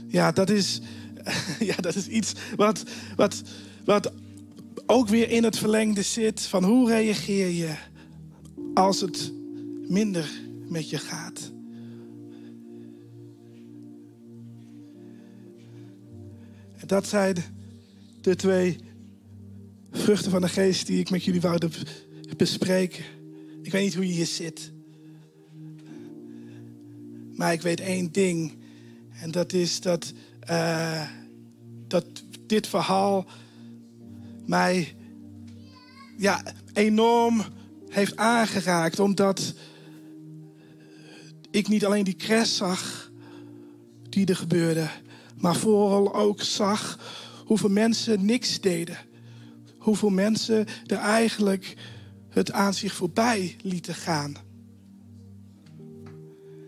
ja, 0.08 0.32
dat 0.32 0.50
is, 0.50 0.82
ja, 1.70 1.76
dat 1.76 1.96
is 1.96 2.08
iets 2.08 2.34
wat, 2.56 2.84
wat, 3.16 3.42
wat 3.86 4.14
ook 4.86 5.08
weer 5.08 5.30
in 5.30 5.44
het 5.44 5.58
verlengde 5.58 6.02
zit 6.02 6.42
van 6.42 6.64
hoe 6.64 6.90
reageer 6.90 7.50
je 7.50 7.76
als 8.74 9.02
het 9.02 9.34
minder 9.88 10.30
met 10.68 10.90
je 10.90 10.98
gaat. 10.98 11.52
En 16.78 16.88
dat 16.88 17.08
zijn 17.08 17.36
de 18.22 18.36
twee 18.36 18.78
vruchten 19.92 20.32
van 20.32 20.42
de 20.42 20.50
geest 20.50 20.88
die 20.88 21.00
ik 21.00 21.10
met 21.10 21.24
jullie 21.24 21.42
wou 21.42 21.60
bespreken. 22.38 23.04
Ik 23.62 23.72
weet 23.72 23.84
niet 23.84 23.96
hoe 23.96 24.08
je 24.08 24.14
hier 24.14 24.26
zit. 24.26 24.72
Maar 27.38 27.54
ik 27.54 27.62
weet 27.62 27.80
één 27.80 28.12
ding. 28.12 28.58
En 29.22 29.32
dat 29.32 29.54
is 29.54 29.82
dat, 29.82 30.14
uh, 30.50 31.08
dat 31.88 32.06
dit 32.46 32.68
verhaal 32.68 33.26
mij 34.46 34.96
ja, 36.18 36.44
enorm 36.74 37.44
heeft 37.90 38.16
aangeraakt. 38.16 39.00
Omdat 39.00 39.54
ik 41.52 41.68
niet 41.68 41.86
alleen 41.86 42.04
die 42.04 42.16
crash 42.16 42.58
zag 42.58 43.12
die 44.10 44.26
er 44.26 44.36
gebeurde. 44.36 44.88
Maar 45.36 45.56
vooral 45.56 46.16
ook 46.16 46.42
zag 46.42 47.00
hoeveel 47.46 47.70
mensen 47.70 48.26
niks 48.26 48.62
deden. 48.62 48.98
Hoeveel 49.78 50.10
mensen 50.10 50.66
er 50.86 50.98
eigenlijk 50.98 51.76
het 52.30 52.52
aan 52.52 52.74
zich 52.74 52.94
voorbij 52.94 53.56
lieten 53.62 53.96
gaan. 53.96 54.47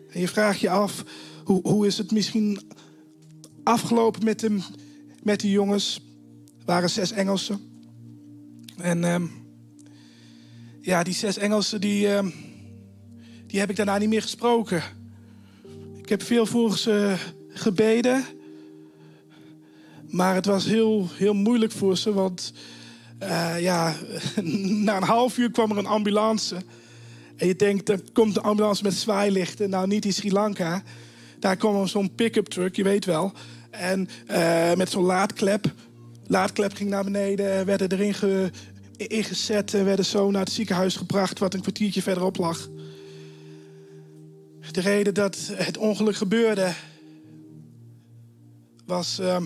En 0.10 0.20
je 0.20 0.28
vraagt 0.28 0.60
je 0.60 0.70
af, 0.70 1.04
hoe, 1.44 1.60
hoe 1.62 1.88
is 1.88 1.98
het 1.98 2.12
misschien 2.12 2.60
afgelopen 3.64 4.24
met 4.24 4.40
de, 4.40 4.60
met 5.24 5.40
de 5.40 5.50
jongens? 5.50 6.02
Er 6.60 6.66
waren 6.66 6.90
zes 6.90 7.12
Engelsen. 7.12 7.60
En 8.78 9.04
ehm, 9.04 9.26
ja, 10.82 11.04
die 11.04 11.14
zes 11.14 11.38
Engelsen, 11.38 11.82
die, 11.82 12.08
ehm, 12.08 12.30
die 13.48 13.60
heb 13.60 13.70
ik 13.70 13.76
daarna 13.76 13.98
niet 13.98 14.10
meer 14.10 14.22
gesproken. 14.22 14.84
Ik 15.98 16.10
heb 16.10 16.24
veel 16.24 16.46
voor 16.46 16.78
ze 16.78 17.16
gebeden. 17.50 18.26
Maar 20.08 20.36
het 20.36 20.46
was 20.46 20.66
heel, 20.66 21.08
heel 21.12 21.34
moeilijk 21.34 21.72
voor 21.72 21.98
ze, 21.98 22.14
want 22.14 22.54
uh, 23.24 23.62
ja, 23.62 23.96
na 24.86 24.98
een 24.98 25.04
half 25.04 25.38
uur 25.38 25.52
kwam 25.52 25.72
er 25.72 25.78
een 25.78 25.86
ambulance. 25.86 26.56
En 27.40 27.48
je 27.48 27.56
denkt, 27.56 27.90
er 27.90 28.02
komt 28.14 28.36
een 28.36 28.44
ambulance 28.44 28.84
met 28.84 28.94
zwaailichten. 28.94 29.70
Nou, 29.70 29.88
niet 29.88 30.06
in 30.06 30.14
Sri 30.14 30.32
Lanka. 30.32 30.84
Daar 31.40 31.56
kwam 31.56 31.88
zo'n 31.88 32.16
pick-up 32.16 32.48
truck, 32.48 32.76
je 32.76 32.84
weet 32.84 33.06
wel. 33.06 33.32
En 33.70 34.08
uh, 34.32 34.74
met 34.74 34.90
zo'n 34.90 35.04
laadklep. 35.04 35.74
Laadklep 36.28 36.74
ging 36.74 36.90
naar 36.90 37.04
beneden, 37.04 37.66
werden 37.66 37.92
erin 37.92 38.14
ge, 38.14 38.52
ingezet 38.98 39.74
en 39.74 39.86
werden 39.86 40.06
zo 40.06 40.32
naar 40.32 40.44
het 40.44 40.52
ziekenhuis 40.52 40.96
gebracht, 40.96 41.40
wat 41.40 41.54
een 41.54 41.62
kwartiertje 41.62 42.02
verderop 42.02 42.38
lag. 42.38 42.70
De 44.72 44.82
reden 44.82 45.14
dat 45.14 45.52
het 45.54 45.78
ongeluk 45.78 46.16
gebeurde 46.16 46.74
was. 48.86 49.20
Uh, 49.20 49.42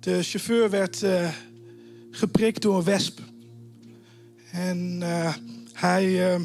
de 0.00 0.22
chauffeur 0.22 0.70
werd 0.70 1.02
uh, 1.02 1.28
geprikt 2.10 2.62
door 2.62 2.76
een 2.76 2.84
wesp. 2.84 3.20
En 4.52 4.98
uh, 5.02 5.34
hij 5.76 6.34
uh, 6.34 6.40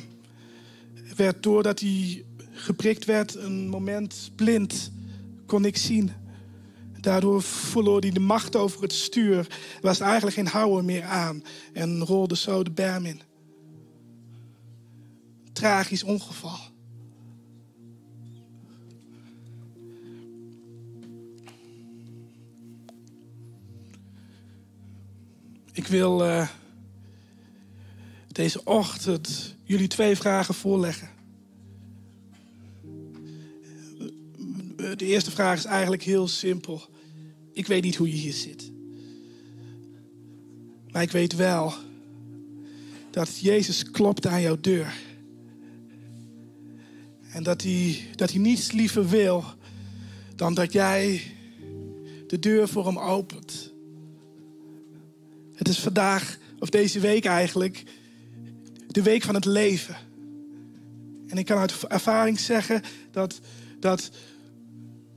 werd 1.16 1.44
doordat 1.44 1.80
hij 1.80 2.26
geprikt 2.52 3.06
werd 3.06 3.36
een 3.36 3.70
moment 3.70 4.32
blind, 4.36 4.92
kon 5.46 5.66
ik 5.66 5.78
zien. 5.78 6.12
Daardoor 7.00 7.42
verloor 7.42 8.00
hij 8.00 8.12
de 8.12 8.20
macht 8.20 8.56
over 8.56 8.82
het 8.82 8.94
stuur. 8.94 9.48
Was 9.82 10.00
eigenlijk 10.00 10.36
geen 10.36 10.48
houden 10.48 10.86
meer 10.86 11.04
aan 11.04 11.44
en 11.74 12.06
rolde 12.06 12.36
zo 12.36 12.64
de 12.64 12.72
berm 12.72 13.06
in. 13.06 13.22
Tragisch 15.54 16.04
ongeval. 16.04 16.60
Ik 25.74 25.88
wil 25.88 26.26
uh, 26.26 26.48
deze 28.42 28.64
ochtend 28.64 29.56
jullie 29.64 29.88
twee 29.88 30.16
vragen 30.16 30.54
voorleggen. 30.54 31.10
De 34.76 35.06
eerste 35.06 35.32
vraag 35.32 35.58
is 35.58 35.66
eigenlijk 35.66 36.04
heel 36.04 36.28
simpel. 36.28 36.90
Ik 37.54 37.68
weet 37.68 37.84
niet 37.84 37.96
hoe 37.96 38.08
je 38.08 38.14
hier 38.14 38.34
zit. 38.34 38.72
Maar 40.92 41.02
ik 41.02 41.12
weet 41.12 41.36
wel 41.36 41.74
dat 43.12 43.40
Jezus 43.40 43.92
klopt 43.92 44.28
aan 44.28 44.42
jouw 44.42 44.58
deur. 44.62 44.94
En 47.32 47.44
dat 47.44 47.62
hij, 47.62 48.08
dat 48.16 48.32
hij 48.32 48.40
niets 48.40 48.72
liever 48.72 49.10
wil 49.10 49.44
dan 50.36 50.54
dat 50.54 50.74
jij 50.74 51.22
de 52.28 52.40
deur 52.40 52.68
voor 52.68 52.86
hem 52.86 53.00
opent. 53.00 53.74
Het 55.54 55.68
is 55.68 55.80
vandaag, 55.80 56.38
of 56.60 56.70
deze 56.70 57.00
week 57.00 57.26
eigenlijk, 57.26 57.84
de 58.94 59.02
week 59.02 59.24
van 59.24 59.36
het 59.36 59.46
leven. 59.46 59.96
En 61.28 61.38
ik 61.38 61.46
kan 61.46 61.58
uit 61.58 61.84
ervaring 61.88 62.40
zeggen 62.40 62.82
dat, 63.12 63.40
dat 63.80 64.12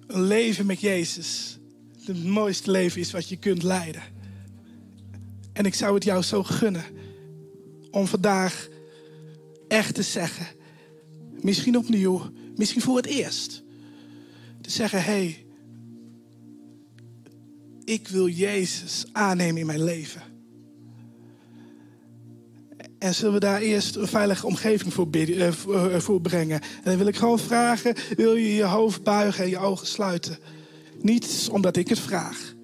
een 0.07 0.23
leven 0.23 0.67
met 0.67 0.81
Jezus 0.81 1.59
het 2.05 2.25
mooiste 2.25 2.71
leven 2.71 3.01
is 3.01 3.11
wat 3.11 3.29
je 3.29 3.37
kunt 3.37 3.63
leiden. 3.63 4.03
En 5.53 5.65
ik 5.65 5.75
zou 5.75 5.95
het 5.95 6.05
jou 6.05 6.23
zo 6.23 6.43
gunnen 6.43 6.85
om 7.91 8.07
vandaag 8.07 8.69
echt 9.69 9.95
te 9.95 10.03
zeggen, 10.03 10.47
misschien 11.41 11.77
opnieuw, 11.77 12.31
misschien 12.57 12.83
voor 12.83 12.97
het 12.97 13.07
eerst, 13.07 13.63
te 14.61 14.71
zeggen: 14.71 14.99
hé, 14.99 15.13
hey, 15.13 15.47
ik 17.85 18.09
wil 18.09 18.29
Jezus 18.29 19.05
aannemen 19.13 19.61
in 19.61 19.67
mijn 19.67 19.85
leven. 19.85 20.34
En 23.05 23.14
zullen 23.14 23.33
we 23.33 23.40
daar 23.40 23.61
eerst 23.61 23.97
een 23.97 24.07
veilige 24.07 24.47
omgeving 24.47 25.14
eh, 25.14 25.47
eh, 25.47 26.01
voor 26.01 26.21
brengen? 26.21 26.61
En 26.61 26.83
dan 26.85 26.97
wil 26.97 27.07
ik 27.07 27.17
gewoon 27.17 27.38
vragen: 27.38 27.95
wil 28.17 28.35
je 28.35 28.55
je 28.55 28.64
hoofd 28.64 29.03
buigen 29.03 29.45
en 29.45 29.51
je 29.51 29.59
ogen 29.59 29.87
sluiten? 29.87 30.38
Niet 31.01 31.49
omdat 31.53 31.77
ik 31.77 31.88
het 31.88 31.99
vraag, 31.99 32.55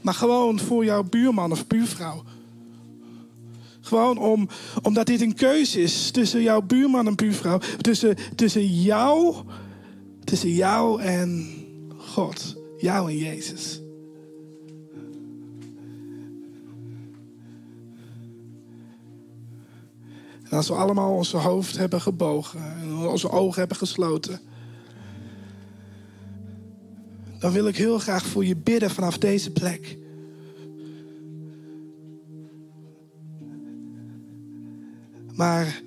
maar 0.00 0.14
gewoon 0.14 0.58
voor 0.58 0.84
jouw 0.84 1.02
buurman 1.02 1.52
of 1.52 1.66
buurvrouw. 1.66 2.22
Gewoon 3.80 4.18
om, 4.18 4.48
omdat 4.82 5.06
dit 5.06 5.20
een 5.20 5.34
keuze 5.34 5.82
is 5.82 6.10
tussen 6.10 6.42
jouw 6.42 6.62
buurman 6.62 7.06
en 7.06 7.16
buurvrouw. 7.16 7.60
Tussen, 7.80 8.16
tussen 8.34 8.66
jou, 8.66 9.34
tussen 10.24 10.52
jou 10.52 11.02
en 11.02 11.54
God. 11.96 12.56
Jou 12.78 13.10
en 13.10 13.16
Jezus. 13.16 13.79
Als 20.50 20.68
we 20.68 20.74
allemaal 20.74 21.14
onze 21.14 21.36
hoofd 21.36 21.76
hebben 21.76 22.00
gebogen 22.00 22.60
en 22.80 22.96
onze 22.96 23.30
ogen 23.30 23.58
hebben 23.58 23.76
gesloten, 23.76 24.40
dan 27.38 27.52
wil 27.52 27.66
ik 27.66 27.76
heel 27.76 27.98
graag 27.98 28.26
voor 28.26 28.44
je 28.44 28.56
bidden 28.56 28.90
vanaf 28.90 29.18
deze 29.18 29.50
plek. 29.50 29.98
Maar 35.34 35.82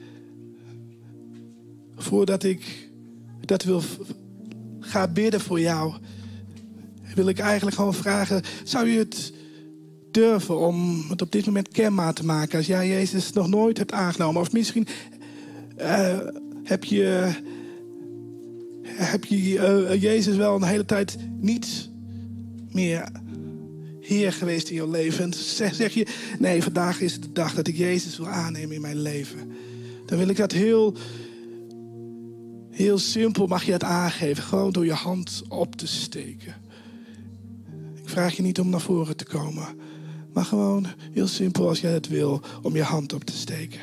voordat 1.95 2.43
ik 2.43 2.89
dat 3.41 3.63
wil 3.63 3.81
ga 4.79 5.07
bidden 5.07 5.41
voor 5.41 5.59
jou, 5.59 5.93
wil 7.15 7.27
ik 7.27 7.39
eigenlijk 7.39 7.75
gewoon 7.75 7.93
vragen: 7.93 8.41
zou 8.63 8.87
je 8.87 8.97
het 8.97 9.33
durven 10.13 10.59
om 10.59 11.05
het 11.09 11.21
op 11.21 11.31
dit 11.31 11.45
moment 11.45 11.67
kenbaar 11.67 12.13
te 12.13 12.25
maken. 12.25 12.57
Als 12.57 12.67
jij 12.67 12.87
Jezus 12.87 13.31
nog 13.31 13.47
nooit 13.47 13.77
hebt 13.77 13.91
aangenomen. 13.91 14.41
Of 14.41 14.51
misschien 14.51 14.87
uh, 15.77 16.17
heb 16.63 16.83
je, 16.83 17.31
heb 18.83 19.25
je 19.25 19.37
uh, 19.37 20.01
Jezus 20.01 20.35
wel 20.35 20.55
een 20.55 20.63
hele 20.63 20.85
tijd 20.85 21.17
niet 21.39 21.89
meer 22.71 23.11
Heer 24.01 24.33
geweest 24.33 24.69
in 24.69 24.75
je 24.75 24.89
leven. 24.89 25.23
En 25.23 25.33
zeg, 25.33 25.75
zeg 25.75 25.93
je, 25.93 26.07
nee, 26.39 26.63
vandaag 26.63 27.01
is 27.01 27.19
de 27.19 27.31
dag 27.31 27.53
dat 27.53 27.67
ik 27.67 27.77
Jezus 27.77 28.17
wil 28.17 28.27
aannemen 28.27 28.75
in 28.75 28.81
mijn 28.81 29.01
leven. 29.01 29.51
Dan 30.05 30.17
wil 30.17 30.27
ik 30.27 30.37
dat 30.37 30.51
heel, 30.51 30.95
heel 32.69 32.97
simpel, 32.97 33.47
mag 33.47 33.63
je 33.63 33.71
dat 33.71 33.83
aangeven. 33.83 34.43
Gewoon 34.43 34.71
door 34.71 34.85
je 34.85 34.93
hand 34.93 35.43
op 35.49 35.75
te 35.75 35.87
steken. 35.87 36.55
Ik 37.95 38.09
vraag 38.09 38.35
je 38.35 38.41
niet 38.41 38.59
om 38.59 38.69
naar 38.69 38.81
voren 38.81 39.17
te 39.17 39.25
komen. 39.25 39.67
Maar 40.33 40.45
gewoon 40.45 40.85
heel 41.11 41.27
simpel 41.27 41.67
als 41.67 41.81
jij 41.81 41.93
het 41.93 42.07
wil, 42.07 42.41
om 42.61 42.75
je 42.75 42.83
hand 42.83 43.13
op 43.13 43.23
te 43.23 43.37
steken. 43.37 43.79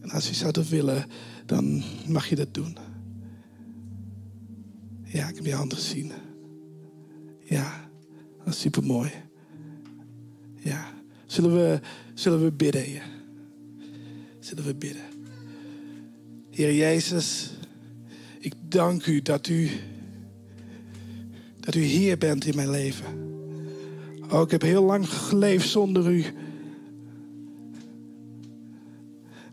En 0.00 0.10
als 0.10 0.28
je 0.28 0.34
zou 0.34 0.52
dat 0.52 0.68
willen, 0.68 1.06
dan 1.46 1.82
mag 2.06 2.28
je 2.28 2.36
dat 2.36 2.54
doen. 2.54 2.76
Ja, 5.04 5.28
ik 5.28 5.34
heb 5.34 5.44
je 5.44 5.54
hand 5.54 5.74
gezien. 5.74 6.12
Ja, 7.40 7.90
dat 8.44 8.54
is 8.54 8.60
super 8.60 8.84
mooi. 8.84 9.10
Ja, 10.54 10.92
zullen 11.26 11.54
we, 11.54 11.80
zullen 12.14 12.44
we 12.44 12.52
bidden, 12.52 12.82
Heer? 12.82 13.04
Zullen 14.40 14.64
we 14.64 14.74
bidden? 14.74 15.02
Heer 16.50 16.74
Jezus, 16.74 17.50
ik 18.38 18.54
dank 18.68 19.06
u 19.06 19.22
dat 19.22 19.48
u 19.48 19.70
dat 21.64 21.74
u 21.74 21.82
hier 21.82 22.18
bent 22.18 22.44
in 22.44 22.56
mijn 22.56 22.70
leven. 22.70 23.04
Oh, 24.30 24.40
ik 24.40 24.50
heb 24.50 24.62
heel 24.62 24.84
lang 24.84 25.08
geleefd 25.08 25.68
zonder 25.68 26.10
u. 26.10 26.24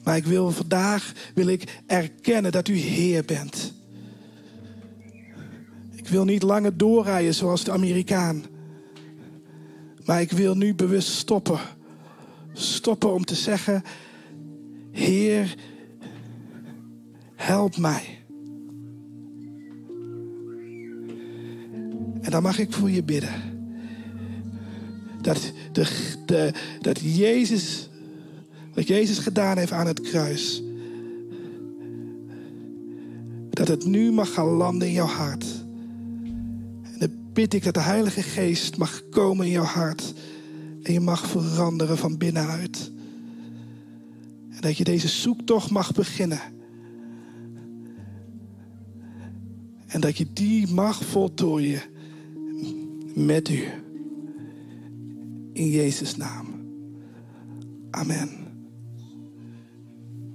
Maar 0.03 0.17
ik 0.17 0.25
wil 0.25 0.51
vandaag 0.51 1.13
wil 1.33 1.47
ik 1.47 1.81
erkennen 1.85 2.51
dat 2.51 2.67
u 2.67 2.75
Heer 2.75 3.25
bent. 3.25 3.73
Ik 5.91 6.07
wil 6.07 6.25
niet 6.25 6.43
langer 6.43 6.77
doorrijden 6.77 7.33
zoals 7.33 7.63
de 7.63 7.71
Amerikaan. 7.71 8.43
Maar 10.05 10.21
ik 10.21 10.31
wil 10.31 10.55
nu 10.55 10.75
bewust 10.75 11.09
stoppen. 11.09 11.59
Stoppen 12.53 13.13
om 13.13 13.25
te 13.25 13.35
zeggen: 13.35 13.83
Heer, 14.91 15.55
help 17.35 17.77
mij. 17.77 18.18
En 22.21 22.31
dan 22.31 22.43
mag 22.43 22.59
ik 22.59 22.73
voor 22.73 22.91
je 22.91 23.03
bidden. 23.03 23.33
Dat, 25.21 25.51
de, 26.25 26.53
dat 26.81 26.99
Jezus, 26.99 27.89
wat 28.73 28.87
Jezus 28.87 29.17
gedaan 29.17 29.57
heeft 29.57 29.71
aan 29.71 29.87
het 29.87 30.01
kruis, 30.01 30.63
dat 33.49 33.67
het 33.67 33.85
nu 33.85 34.11
mag 34.11 34.33
gaan 34.33 34.47
landen 34.47 34.87
in 34.87 34.93
jouw 34.93 35.05
hart. 35.05 35.45
En 36.83 36.99
dan 36.99 37.09
bid 37.33 37.53
ik 37.53 37.63
dat 37.63 37.73
de 37.73 37.79
Heilige 37.79 38.21
Geest 38.21 38.77
mag 38.77 39.03
komen 39.09 39.45
in 39.45 39.51
jouw 39.51 39.63
hart. 39.63 40.13
En 40.83 40.93
je 40.93 40.99
mag 40.99 41.27
veranderen 41.27 41.97
van 41.97 42.17
binnenuit. 42.17 42.91
En 44.49 44.61
dat 44.61 44.77
je 44.77 44.83
deze 44.83 45.07
zoektocht 45.07 45.69
mag 45.69 45.91
beginnen. 45.91 46.41
En 49.87 50.01
dat 50.01 50.17
je 50.17 50.27
die 50.33 50.67
mag 50.67 51.05
voltooien 51.05 51.81
met 53.25 53.49
u. 53.49 53.63
In 55.53 55.69
Jezus' 55.69 56.17
naam. 56.17 56.47
Amen. 57.91 58.38